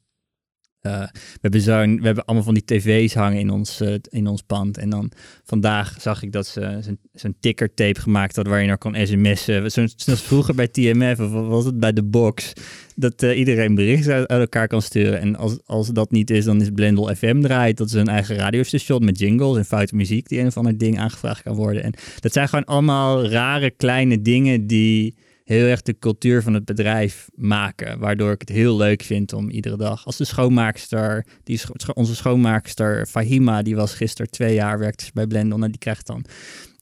[0.87, 4.27] uh, we, hebben zo'n, we hebben allemaal van die tv's hangen in ons, uh, in
[4.27, 4.79] ons pand.
[4.79, 5.11] En dan
[5.45, 9.71] vandaag zag ik dat ze zo'n, zo'n tickertape gemaakt hadden waar je naar kon sms'en.
[9.71, 12.53] Zoals zo vroeger bij TMF of was het bij de box.
[12.95, 15.21] Dat uh, iedereen berichten uit, uit, elkaar kan sturen.
[15.21, 17.77] En als, als dat niet is, dan is Blendel FM draait.
[17.77, 20.99] Dat is een eigen radiostation met jingles en foute muziek die een of ander ding
[20.99, 21.83] aangevraagd kan worden.
[21.83, 25.15] En dat zijn gewoon allemaal rare kleine dingen die
[25.47, 27.99] heel erg de cultuur van het bedrijf maken.
[27.99, 30.07] Waardoor ik het heel leuk vind om iedere dag.
[30.07, 35.27] Als de schoonmaakster, die scho onze schoonmaakster Fahima, die was gisteren twee jaar, werkte bij
[35.27, 35.63] Blendel.
[35.63, 36.25] En die krijgt dan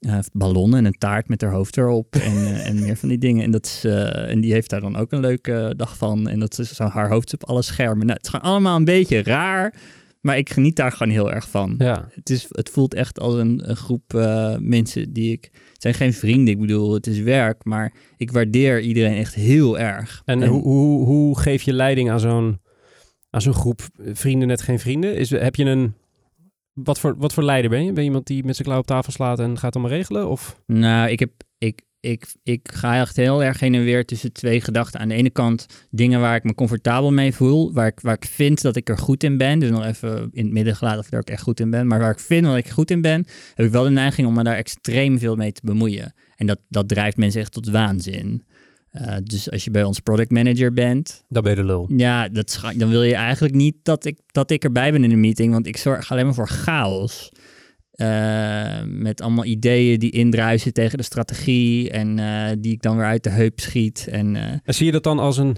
[0.00, 3.18] uh, ballonnen en een taart met haar hoofd erop en, uh, en meer van die
[3.18, 3.44] dingen.
[3.44, 6.28] En, dat is, uh, en die heeft daar dan ook een leuke dag van.
[6.28, 8.06] En dat is zo haar hoofd op alle schermen.
[8.06, 9.74] Nou, het is gewoon allemaal een beetje raar.
[10.24, 11.74] Maar ik geniet daar gewoon heel erg van.
[11.78, 12.08] Ja.
[12.12, 15.50] Het, is, het voelt echt als een, een groep uh, mensen die ik...
[15.52, 17.64] Het zijn geen vrienden, ik bedoel, het is werk.
[17.64, 20.22] Maar ik waardeer iedereen echt heel erg.
[20.24, 22.60] En, en hoe, hoe, hoe geef je leiding aan zo'n,
[23.30, 23.80] aan zo'n groep
[24.12, 25.16] vrienden net geen vrienden?
[25.16, 25.94] Is, heb je een...
[26.72, 27.92] Wat voor, wat voor leider ben je?
[27.92, 30.28] Ben je iemand die met zijn klauw op tafel slaat en gaat allemaal regelen?
[30.28, 30.60] Of?
[30.66, 31.30] Nou, ik heb...
[31.58, 35.00] Ik, ik, ik ga echt heel erg heen en weer tussen twee gedachten.
[35.00, 38.24] Aan de ene kant dingen waar ik me comfortabel mee voel, waar ik, waar ik
[38.24, 39.58] vind dat ik er goed in ben.
[39.58, 41.86] Dus nog even in het midden gelaten of ik er ook echt goed in ben.
[41.86, 44.34] Maar waar ik vind dat ik goed in ben, heb ik wel de neiging om
[44.34, 46.14] me daar extreem veel mee te bemoeien.
[46.36, 48.44] En dat, dat drijft mensen echt tot waanzin.
[48.92, 51.24] Uh, dus als je bij ons product manager bent...
[51.28, 51.90] Dan ben je de lul.
[51.96, 55.20] Ja, dat dan wil je eigenlijk niet dat ik, dat ik erbij ben in een
[55.20, 57.30] meeting, want ik zorg alleen maar voor chaos.
[57.96, 63.06] Uh, met allemaal ideeën die indruisen tegen de strategie en uh, die ik dan weer
[63.06, 64.06] uit de heup schiet.
[64.10, 64.42] En, uh...
[64.42, 65.56] en zie je dat dan als een...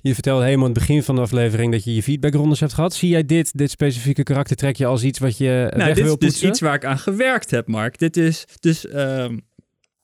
[0.00, 2.94] Je vertelde helemaal aan het begin van de aflevering dat je je feedbackrondes hebt gehad.
[2.94, 6.38] Zie jij dit, dit specifieke karaktertrekje als iets wat je nou, weg dit wil is
[6.40, 7.98] dus iets waar ik aan gewerkt heb, Mark.
[7.98, 8.86] Dit is dus...
[8.86, 9.38] Ehm,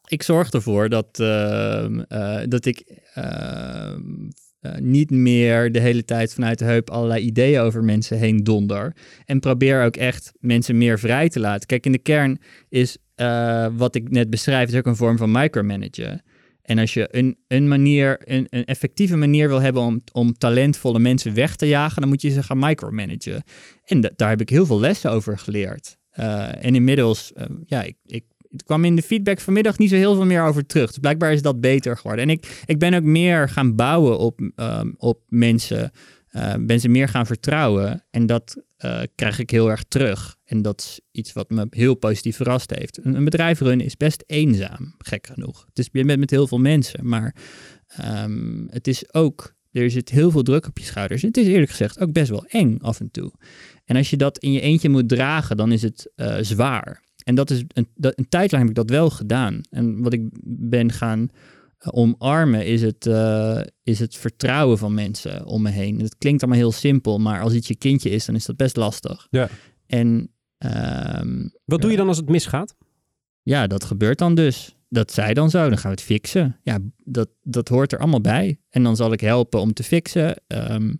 [0.06, 2.02] ik zorg ervoor dat, ehm,
[2.48, 4.00] dat ik ehm,
[4.66, 8.96] uh, niet meer de hele tijd vanuit de heup allerlei ideeën over mensen heen donder.
[9.24, 11.66] En probeer ook echt mensen meer vrij te laten.
[11.66, 12.38] Kijk, in de kern
[12.68, 16.22] is uh, wat ik net beschrijf, is ook een vorm van micromanagen.
[16.62, 20.98] En als je een, een manier, een, een effectieve manier wil hebben om, om talentvolle
[20.98, 23.42] mensen weg te jagen, dan moet je ze gaan micromanagen.
[23.84, 25.96] En daar heb ik heel veel lessen over geleerd.
[26.18, 27.32] Uh, en inmiddels,
[27.66, 28.24] ja, ik, ik
[28.54, 30.86] het kwam in de feedback vanmiddag niet zo heel veel meer over terug.
[30.86, 32.24] Dus blijkbaar is dat beter geworden.
[32.24, 35.90] En ik, ik ben ook meer gaan bouwen op, ehm, op mensen.
[36.32, 38.04] Uh, ben ze meer gaan vertrouwen.
[38.10, 40.36] En dat uh, krijg ik heel erg terug.
[40.44, 43.04] En dat is iets wat me heel positief verrast heeft.
[43.04, 45.66] Een, bedrijf runnen is best eenzaam, gek genoeg.
[45.72, 47.34] Is, je bent met heel veel mensen, maar
[48.24, 51.22] um, het is ook, er zit heel veel druk op je schouders.
[51.22, 53.32] Het is eerlijk gezegd ook best wel eng af en toe.
[53.84, 57.02] En als je dat in je eentje moet dragen, dan is het uh, zwaar.
[57.24, 59.60] En dat is een, dat, een tijd lang heb ik dat wel gedaan.
[59.70, 61.28] En wat ik ben gaan uh,
[61.78, 66.00] omarmen is het, uh, is het vertrouwen van mensen om me heen.
[66.00, 68.76] Het klinkt allemaal heel simpel, maar als iets je kindje is, dan is dat best
[68.76, 69.26] lastig.
[69.30, 69.48] Ja.
[69.86, 70.30] En
[71.18, 72.76] um, wat doe je dan als het misgaat?
[73.42, 74.76] Ja, dat gebeurt dan dus.
[74.88, 76.56] Dat zij dan zo, dan gaan we het fixen.
[76.62, 78.60] Ja, dat, dat hoort er allemaal bij.
[78.70, 80.42] En dan zal ik helpen om te fixen.
[80.46, 80.96] Um,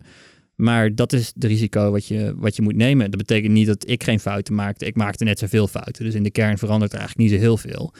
[0.55, 3.11] maar dat is het risico wat je, wat je moet nemen.
[3.11, 4.85] Dat betekent niet dat ik geen fouten maakte.
[4.85, 6.05] Ik maakte net zoveel fouten.
[6.05, 7.93] Dus in de kern verandert er eigenlijk niet zo heel veel.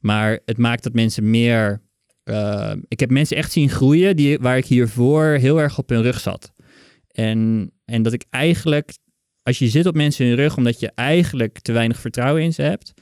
[0.00, 1.82] Maar het maakt dat mensen meer.
[2.24, 6.02] Uh, ik heb mensen echt zien groeien die, waar ik hiervoor heel erg op hun
[6.02, 6.52] rug zat.
[7.08, 8.96] En, en dat ik eigenlijk,
[9.42, 12.62] als je zit op mensen hun rug, omdat je eigenlijk te weinig vertrouwen in ze
[12.62, 12.92] hebt.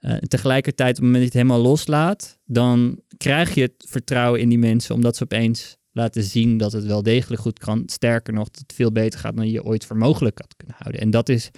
[0.00, 3.86] Uh, en tegelijkertijd, op het moment dat je het helemaal loslaat, dan krijg je het
[3.88, 7.82] vertrouwen in die mensen, omdat ze opeens laten zien dat het wel degelijk goed kan.
[7.86, 11.00] Sterker nog, dat het veel beter gaat dan je ooit voor mogelijk had kunnen houden.
[11.00, 11.50] En dat is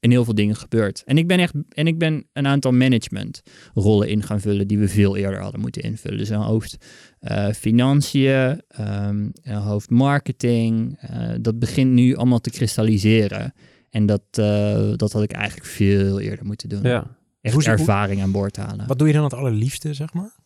[0.00, 1.02] in heel veel dingen gebeurd.
[1.04, 4.88] En ik ben echt en ik ben een aantal managementrollen in gaan vullen die we
[4.88, 6.18] veel eerder hadden moeten invullen.
[6.18, 6.76] Dus een hoofd
[7.20, 10.98] uh, financiën, um, een hoofd marketing.
[11.10, 13.54] Uh, dat begint nu allemaal te kristalliseren.
[13.90, 16.82] En dat, uh, dat had ik eigenlijk veel eerder moeten doen.
[16.82, 17.16] Ja.
[17.40, 18.86] Echt hoe, ervaring hoe, aan boord halen.
[18.86, 20.40] Wat doe je dan het allerliefste, zeg maar?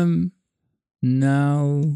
[0.00, 0.32] Um,
[1.00, 1.94] nou,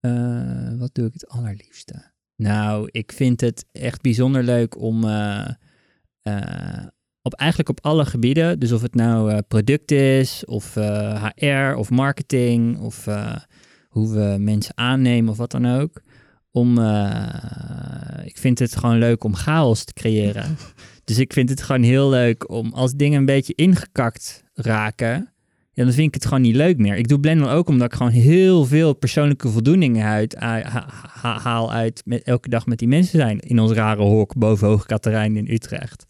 [0.00, 2.12] uh, wat doe ik het allerliefste?
[2.36, 5.48] Nou, ik vind het echt bijzonder leuk om uh,
[6.22, 6.86] uh,
[7.22, 10.74] op eigenlijk op alle gebieden, dus of het nou product is, of
[11.34, 13.04] HR, of marketing, of
[13.88, 16.02] hoe we mensen aannemen of wat dan ook,
[16.50, 16.78] om,
[18.24, 20.56] ik vind het gewoon leuk om chaos te creëren.
[21.04, 25.32] dus ik vind het gewoon heel leuk om als dingen een beetje ingekakt raken,
[25.80, 26.96] ja, dan vind ik het gewoon niet leuk meer.
[26.96, 30.00] Ik doe Blender ook omdat ik gewoon heel veel persoonlijke voldoening
[31.20, 34.86] haal uit met, elke dag met die mensen zijn in ons rare hok boven Hoog
[34.86, 36.04] Katerijn in Utrecht.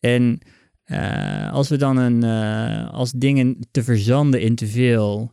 [0.00, 0.38] En
[0.86, 5.32] uh, als we dan een, uh, als dingen te verzanden in te veel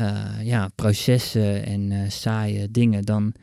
[0.00, 3.34] uh, ja, processen en saaie dingen, dan,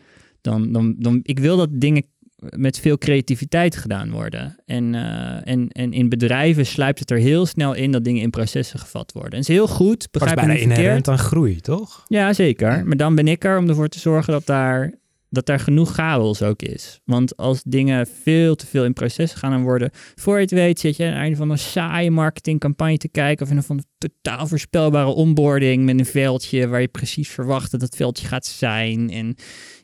[0.42, 2.06] dan, dan, dan, ik wil dat dingen
[2.50, 4.56] met veel creativiteit gedaan worden.
[4.66, 8.30] En, uh, en, en in bedrijven sluipt het er heel snel in dat dingen in
[8.30, 9.32] processen gevat worden.
[9.32, 12.06] En het is heel goed, begrijp je niet inherent aan groei, toch?
[12.08, 12.86] Ja, zeker.
[12.86, 14.94] Maar dan ben ik er om ervoor te zorgen dat daar,
[15.30, 17.00] dat daar genoeg chaos ook is.
[17.06, 20.98] Want als dingen veel te veel in processen gaan worden, voor je het weet zit
[20.98, 23.86] je aan het einde van een saaie marketingcampagne te kijken of in een van een
[23.98, 29.10] totaal voorspelbare onboarding met een veldje waar je precies verwacht dat het veldje gaat zijn.
[29.10, 29.36] En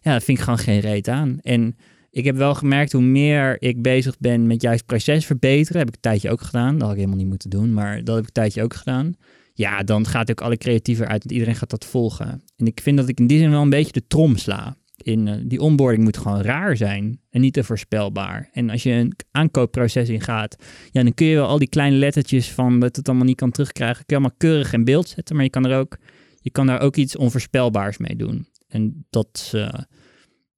[0.01, 1.37] ja, dat vind ik gewoon geen reet aan.
[1.41, 1.75] En
[2.09, 5.95] ik heb wel gemerkt hoe meer ik bezig ben met juist proces verbeteren, heb ik
[5.95, 6.71] een tijdje ook gedaan.
[6.73, 9.15] Dat had ik helemaal niet moeten doen, maar dat heb ik een tijdje ook gedaan.
[9.53, 12.41] Ja, dan gaat ook alle creatiever uit, want iedereen gaat dat volgen.
[12.55, 14.77] En ik vind dat ik in die zin wel een beetje de trom sla.
[14.97, 18.49] In, uh, die onboarding moet gewoon raar zijn en niet te voorspelbaar.
[18.51, 20.55] En als je een aankoopproces ingaat,
[20.91, 23.51] ja, dan kun je wel al die kleine lettertjes van dat het allemaal niet kan
[23.51, 25.97] terugkrijgen, kun je allemaal keurig in beeld zetten, maar je kan er ook,
[26.39, 28.47] je kan daar ook iets onvoorspelbaars mee doen.
[28.67, 29.73] En dat, uh,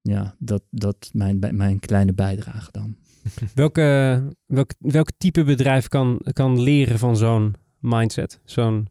[0.09, 2.95] ja, dat, dat mijn, mijn kleine bijdrage dan.
[3.55, 8.39] welke, welk, welk type bedrijf kan, kan leren van zo'n mindset?
[8.45, 8.87] Zo'n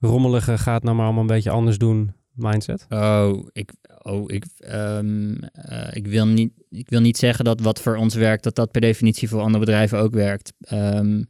[0.00, 2.86] rommelige gaat nou maar allemaal een beetje anders doen mindset?
[2.88, 5.30] Oh, ik, oh, ik, um,
[5.70, 8.70] uh, ik, wil niet, ik wil niet zeggen dat wat voor ons werkt, dat dat
[8.70, 10.52] per definitie voor andere bedrijven ook werkt.
[10.72, 11.26] Um,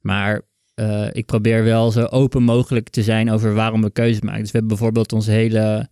[0.00, 0.42] maar
[0.74, 4.40] uh, ik probeer wel zo open mogelijk te zijn over waarom we keuzes maken.
[4.40, 5.88] Dus we hebben bijvoorbeeld onze hele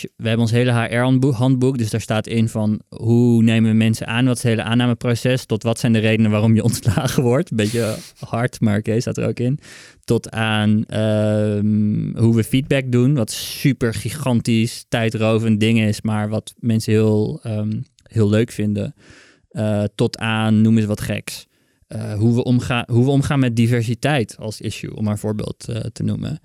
[0.00, 4.24] we hebben ons hele HR-handboek, dus daar staat in van hoe nemen we mensen aan,
[4.24, 7.50] wat is het hele aannameproces, tot wat zijn de redenen waarom je ontslagen wordt.
[7.50, 9.58] Een beetje hard, maar oké, staat er ook in.
[10.04, 10.70] Tot aan
[11.00, 17.40] um, hoe we feedback doen, wat super gigantisch, tijdrovend ding is, maar wat mensen heel,
[17.46, 18.94] um, heel leuk vinden.
[19.52, 21.46] Uh, tot aan, noem eens wat geks.
[21.88, 25.66] Uh, hoe, we omgaan, hoe we omgaan met diversiteit als issue, om maar een voorbeeld
[25.70, 26.40] uh, te noemen.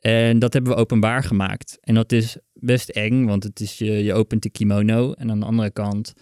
[0.00, 1.78] En dat hebben we openbaar gemaakt.
[1.80, 5.12] En dat is best eng, want het is, je, je opent de kimono.
[5.12, 6.14] En aan de andere kant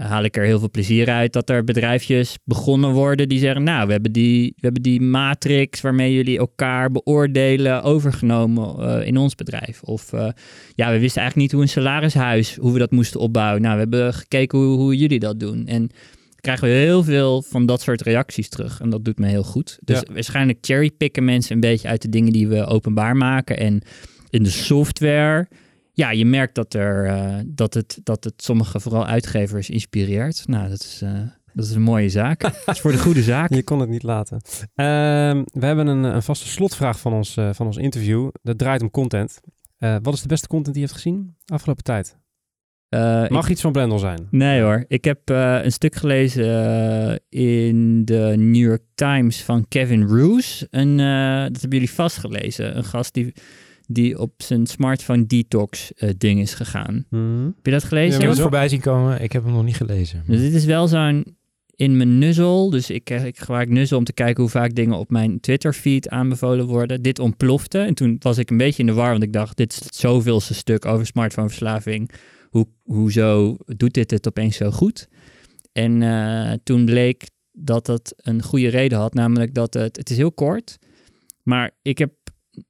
[0.00, 3.62] uh, haal ik er heel veel plezier uit dat er bedrijfjes begonnen worden die zeggen:
[3.62, 9.16] Nou, we hebben die, we hebben die matrix waarmee jullie elkaar beoordelen overgenomen uh, in
[9.16, 9.82] ons bedrijf.
[9.82, 10.28] Of uh,
[10.74, 13.62] ja, we wisten eigenlijk niet hoe een salarishuis, hoe we dat moesten opbouwen.
[13.62, 15.66] Nou, we hebben gekeken hoe, hoe jullie dat doen.
[15.66, 15.90] En
[16.42, 18.80] krijgen we heel veel van dat soort reacties terug.
[18.80, 19.78] En dat doet me heel goed.
[19.80, 23.58] Dus waarschijnlijk cherrypicken mensen een beetje uit de dingen die we openbaar maken.
[23.58, 23.82] En
[24.30, 25.48] in de software,
[25.92, 30.42] ja, je merkt dat, er, uh, dat, het, dat het sommige, vooral uitgevers, inspireert.
[30.46, 31.00] Nou, dat is...
[31.04, 31.20] Uh,
[31.54, 32.40] dat is een mooie zaak.
[32.66, 33.54] dat is voor de goede zaak.
[33.54, 34.40] Je kon het niet laten.
[34.60, 34.64] Uh,
[35.44, 38.30] we hebben een, een, vaste slotvraag van ons, uh, van ons interview.
[38.42, 39.40] Dat draait om content.
[39.78, 42.16] wat is de beste content die je hebt gezien afgelopen tijd?
[42.94, 44.26] Uh, Mag iets van Blendel zijn?
[44.30, 44.84] Nee hoor.
[44.88, 47.14] Ik heb uh, een stuk gelezen uh,
[47.50, 50.66] in de New York Times van Kevin Roos.
[50.70, 52.76] En dat hebben jullie vastgelezen.
[52.76, 53.32] Een gast die,
[53.86, 57.04] die op zijn smartphone detox ding is gegaan.
[57.10, 57.44] Mm.
[57.56, 58.10] Heb je dat gelezen?
[58.10, 59.22] Ja, ik heb het voorbij zien komen.
[59.22, 60.22] Ik heb hem nog niet gelezen.
[60.26, 61.36] Dus dit is wel zo'n
[61.76, 62.70] in mijn nuzzel.
[62.70, 66.08] Dus ik, ik gebruik nuzzel om te kijken hoe vaak dingen op mijn Twitter feed
[66.08, 67.02] aanbevolen worden.
[67.02, 67.78] Dit ontplofte.
[67.78, 69.94] En toen was ik een beetje in de war, want ik dacht, dit is het
[69.94, 72.10] zoveelste stuk over smartphoneverslaving
[72.52, 75.08] hoe, hoezo doet dit het opeens zo goed?
[75.72, 80.16] En uh, toen bleek dat dat een goede reden had, namelijk dat het, het is
[80.16, 80.78] heel kort,
[81.42, 82.12] maar ik heb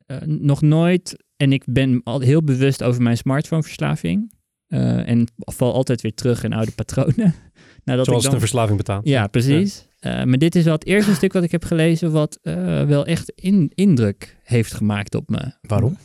[0.06, 4.40] uh, nog nooit, en ik ben al heel bewust over mijn smartphoneverslaving.
[4.68, 7.34] Uh, en val altijd weer terug in oude patronen.
[7.84, 8.34] Nadat Zoals ik dan...
[8.34, 9.08] een verslaving betaalt.
[9.08, 9.88] Ja, precies.
[9.98, 10.24] Ja.
[10.24, 12.38] maar dit is wel het eerste stuk wat ik heb gelezen wat
[12.86, 15.52] wel echt in, indruk heeft gemaakt op me.
[15.60, 15.96] Waarom?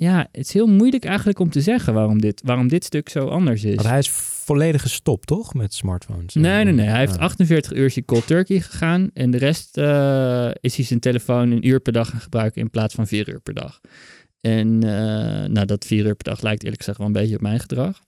[0.00, 3.26] Ja, het is heel moeilijk eigenlijk om te zeggen waarom dit, waarom dit stuk zo
[3.26, 3.74] anders is.
[3.74, 5.54] Want hij is volledig gestopt, toch?
[5.54, 6.34] Met smartphones.
[6.34, 6.86] Nee, nee, nee.
[6.86, 9.10] Hij heeft 48 uur cold turkey gegaan.
[9.12, 12.70] En de rest uh, is hij zijn telefoon een uur per dag gaan gebruiken in
[12.70, 13.80] plaats van vier uur per dag.
[14.40, 14.90] En uh,
[15.44, 18.00] nou, dat vier uur per dag lijkt eerlijk gezegd wel een beetje op mijn gedrag.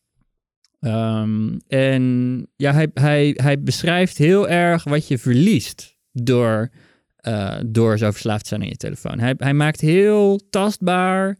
[0.80, 6.70] Um, en ja, hij, hij, hij beschrijft heel erg wat je verliest door,
[7.28, 9.18] uh, door zo verslaafd te zijn aan je telefoon.
[9.18, 11.38] Hij, hij maakt heel tastbaar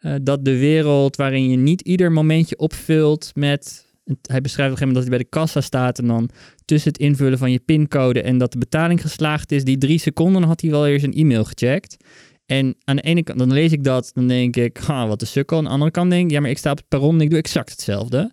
[0.00, 3.86] uh, dat de wereld waarin je niet ieder momentje opvult met.
[4.04, 6.30] Hij beschrijft op een gegeven moment dat hij bij de kassa staat en dan
[6.64, 10.42] tussen het invullen van je pincode en dat de betaling geslaagd is, die drie seconden
[10.42, 11.96] had hij wel eens een e-mail gecheckt.
[12.46, 15.26] En aan de ene kant, dan lees ik dat, dan denk ik, ha, wat een
[15.26, 15.56] sukkel.
[15.58, 17.30] Aan de andere kant denk ik, ja, maar ik sta op het perron en ik
[17.30, 18.32] doe exact hetzelfde.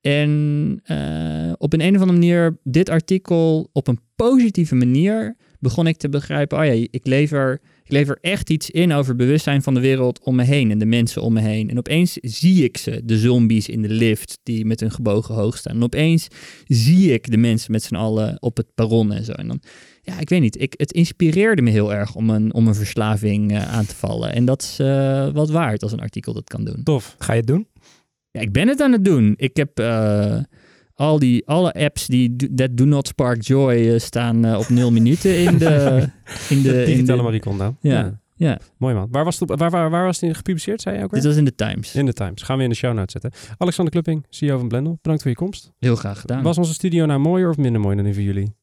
[0.00, 5.86] En uh, op een, een of andere manier, dit artikel op een positieve manier begon
[5.86, 7.60] ik te begrijpen, oh ja, ik lever
[7.90, 10.86] ik lever echt iets in over bewustzijn van de wereld om me heen en de
[10.86, 11.70] mensen om me heen.
[11.70, 15.56] En opeens zie ik ze, de zombies in de lift die met hun gebogen hoog
[15.56, 15.74] staan.
[15.74, 16.28] En opeens
[16.66, 19.32] zie ik de mensen met z'n allen op het perron en zo.
[19.32, 19.60] En dan,
[20.02, 23.52] ja, ik weet niet, ik, het inspireerde me heel erg om een, om een verslaving
[23.52, 24.32] uh, aan te vallen.
[24.32, 26.82] En dat is uh, wat waard als een artikel dat kan doen.
[26.82, 27.14] Tof.
[27.18, 27.66] Ga je het doen?
[28.30, 29.34] Ja, ik ben het aan het doen.
[29.36, 29.80] Ik heb...
[29.80, 30.38] Uh,
[31.00, 34.90] al die, alle apps die that do not spark joy uh, staan uh, op nul
[34.90, 36.08] minuten in de...
[36.48, 37.76] In de Digitale Kondo.
[37.80, 38.20] Ja, ja.
[38.36, 38.58] ja.
[38.76, 39.08] Mooi man.
[39.10, 41.20] Waar was, het, waar, waar, waar was het in gepubliceerd, zei je ook weer?
[41.20, 41.94] Dit was in de Times.
[41.94, 42.42] In de Times.
[42.42, 43.30] Gaan we in de show notes zetten.
[43.58, 44.98] Alexander Klupping, CEO van Blendel.
[45.02, 45.72] Bedankt voor je komst.
[45.78, 46.42] Heel graag gedaan.
[46.42, 48.54] Was onze studio nou mooier of minder mooi dan die van jullie?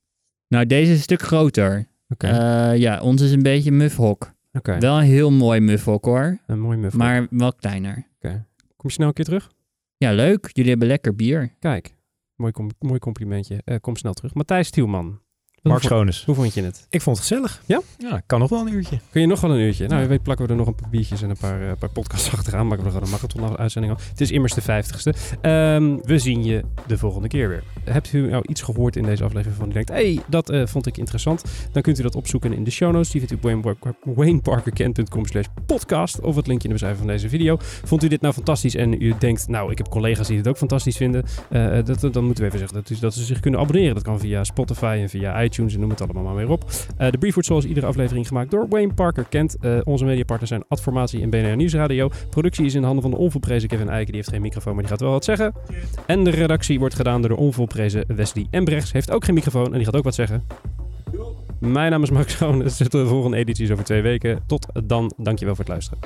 [0.47, 1.87] Nou, deze is een stuk groter.
[2.09, 2.27] Oké.
[2.27, 2.73] Okay.
[2.73, 4.33] Uh, ja, ons is een beetje mufhok.
[4.53, 4.77] Oké.
[4.79, 6.37] Wel een heel mooi mufhok hoor.
[6.47, 6.99] Een mooi mufhok.
[6.99, 8.07] Maar wel kleiner.
[8.15, 8.45] Oké.
[8.75, 9.51] Kom je snel een keer terug?
[9.97, 10.49] Ja, leuk.
[10.53, 11.53] Jullie hebben lekker bier.
[11.59, 11.95] Kijk.
[12.37, 13.61] Mooi, mooi complimentje.
[13.65, 14.33] Uh, kom snel terug.
[14.33, 15.21] Matthijs Tielman.
[15.67, 16.25] Mark Schoones.
[16.25, 16.87] Hoe vond je het?
[16.89, 17.61] Ik vond het gezellig.
[17.65, 17.81] Ja?
[17.97, 18.99] Ja, kan nog wel een uurtje.
[19.09, 19.87] Kun je nog wel een uurtje?
[19.87, 21.89] Nou, je weet, plakken we er nog een paar biertjes en een paar, uh, paar
[21.89, 22.67] podcasts achteraan.
[22.67, 24.09] Maken we er gewoon een marathon-uitzending af.
[24.09, 25.13] Het is immers de vijftigste.
[25.41, 27.63] Um, we zien je de volgende keer weer.
[27.83, 29.89] Hebt u nou iets gehoord in deze aflevering van u denkt...
[29.89, 31.43] hey, dat uh, vond ik interessant.
[31.71, 33.11] Dan kunt u dat opzoeken in de show notes.
[33.11, 36.19] Die vindt u op wayneparkerkent.com slash podcast.
[36.19, 37.57] Of het linkje in de beschrijving van deze video.
[37.59, 39.47] Vond u dit nou fantastisch en u denkt...
[39.47, 41.25] Nou, ik heb collega's die dit ook fantastisch vinden.
[41.51, 43.93] Uh, dat, dan moeten we even zeggen dat, u, dat ze zich kunnen abonneren.
[43.93, 46.63] Dat kan via Spotify en via iTunes en noem het allemaal maar weer op.
[46.63, 49.55] Uh, de brief wordt zoals iedere aflevering gemaakt door Wayne Parker Kent.
[49.61, 52.09] Uh, onze mediapartners zijn Adformatie en BNR Nieuwsradio.
[52.29, 54.07] Productie is in handen van de onvolprezen Kevin Eiken.
[54.07, 55.53] Die heeft geen microfoon, maar die gaat wel wat zeggen.
[56.05, 58.91] En de redactie wordt gedaan door de onvolprezen Wesley Embrechts.
[58.91, 60.43] Heeft ook geen microfoon en die gaat ook wat zeggen.
[61.59, 62.63] Mijn naam is Max Schoon.
[62.63, 64.39] Is de volgende editie over twee weken.
[64.47, 65.11] Tot dan.
[65.17, 65.99] Dankjewel voor het luisteren.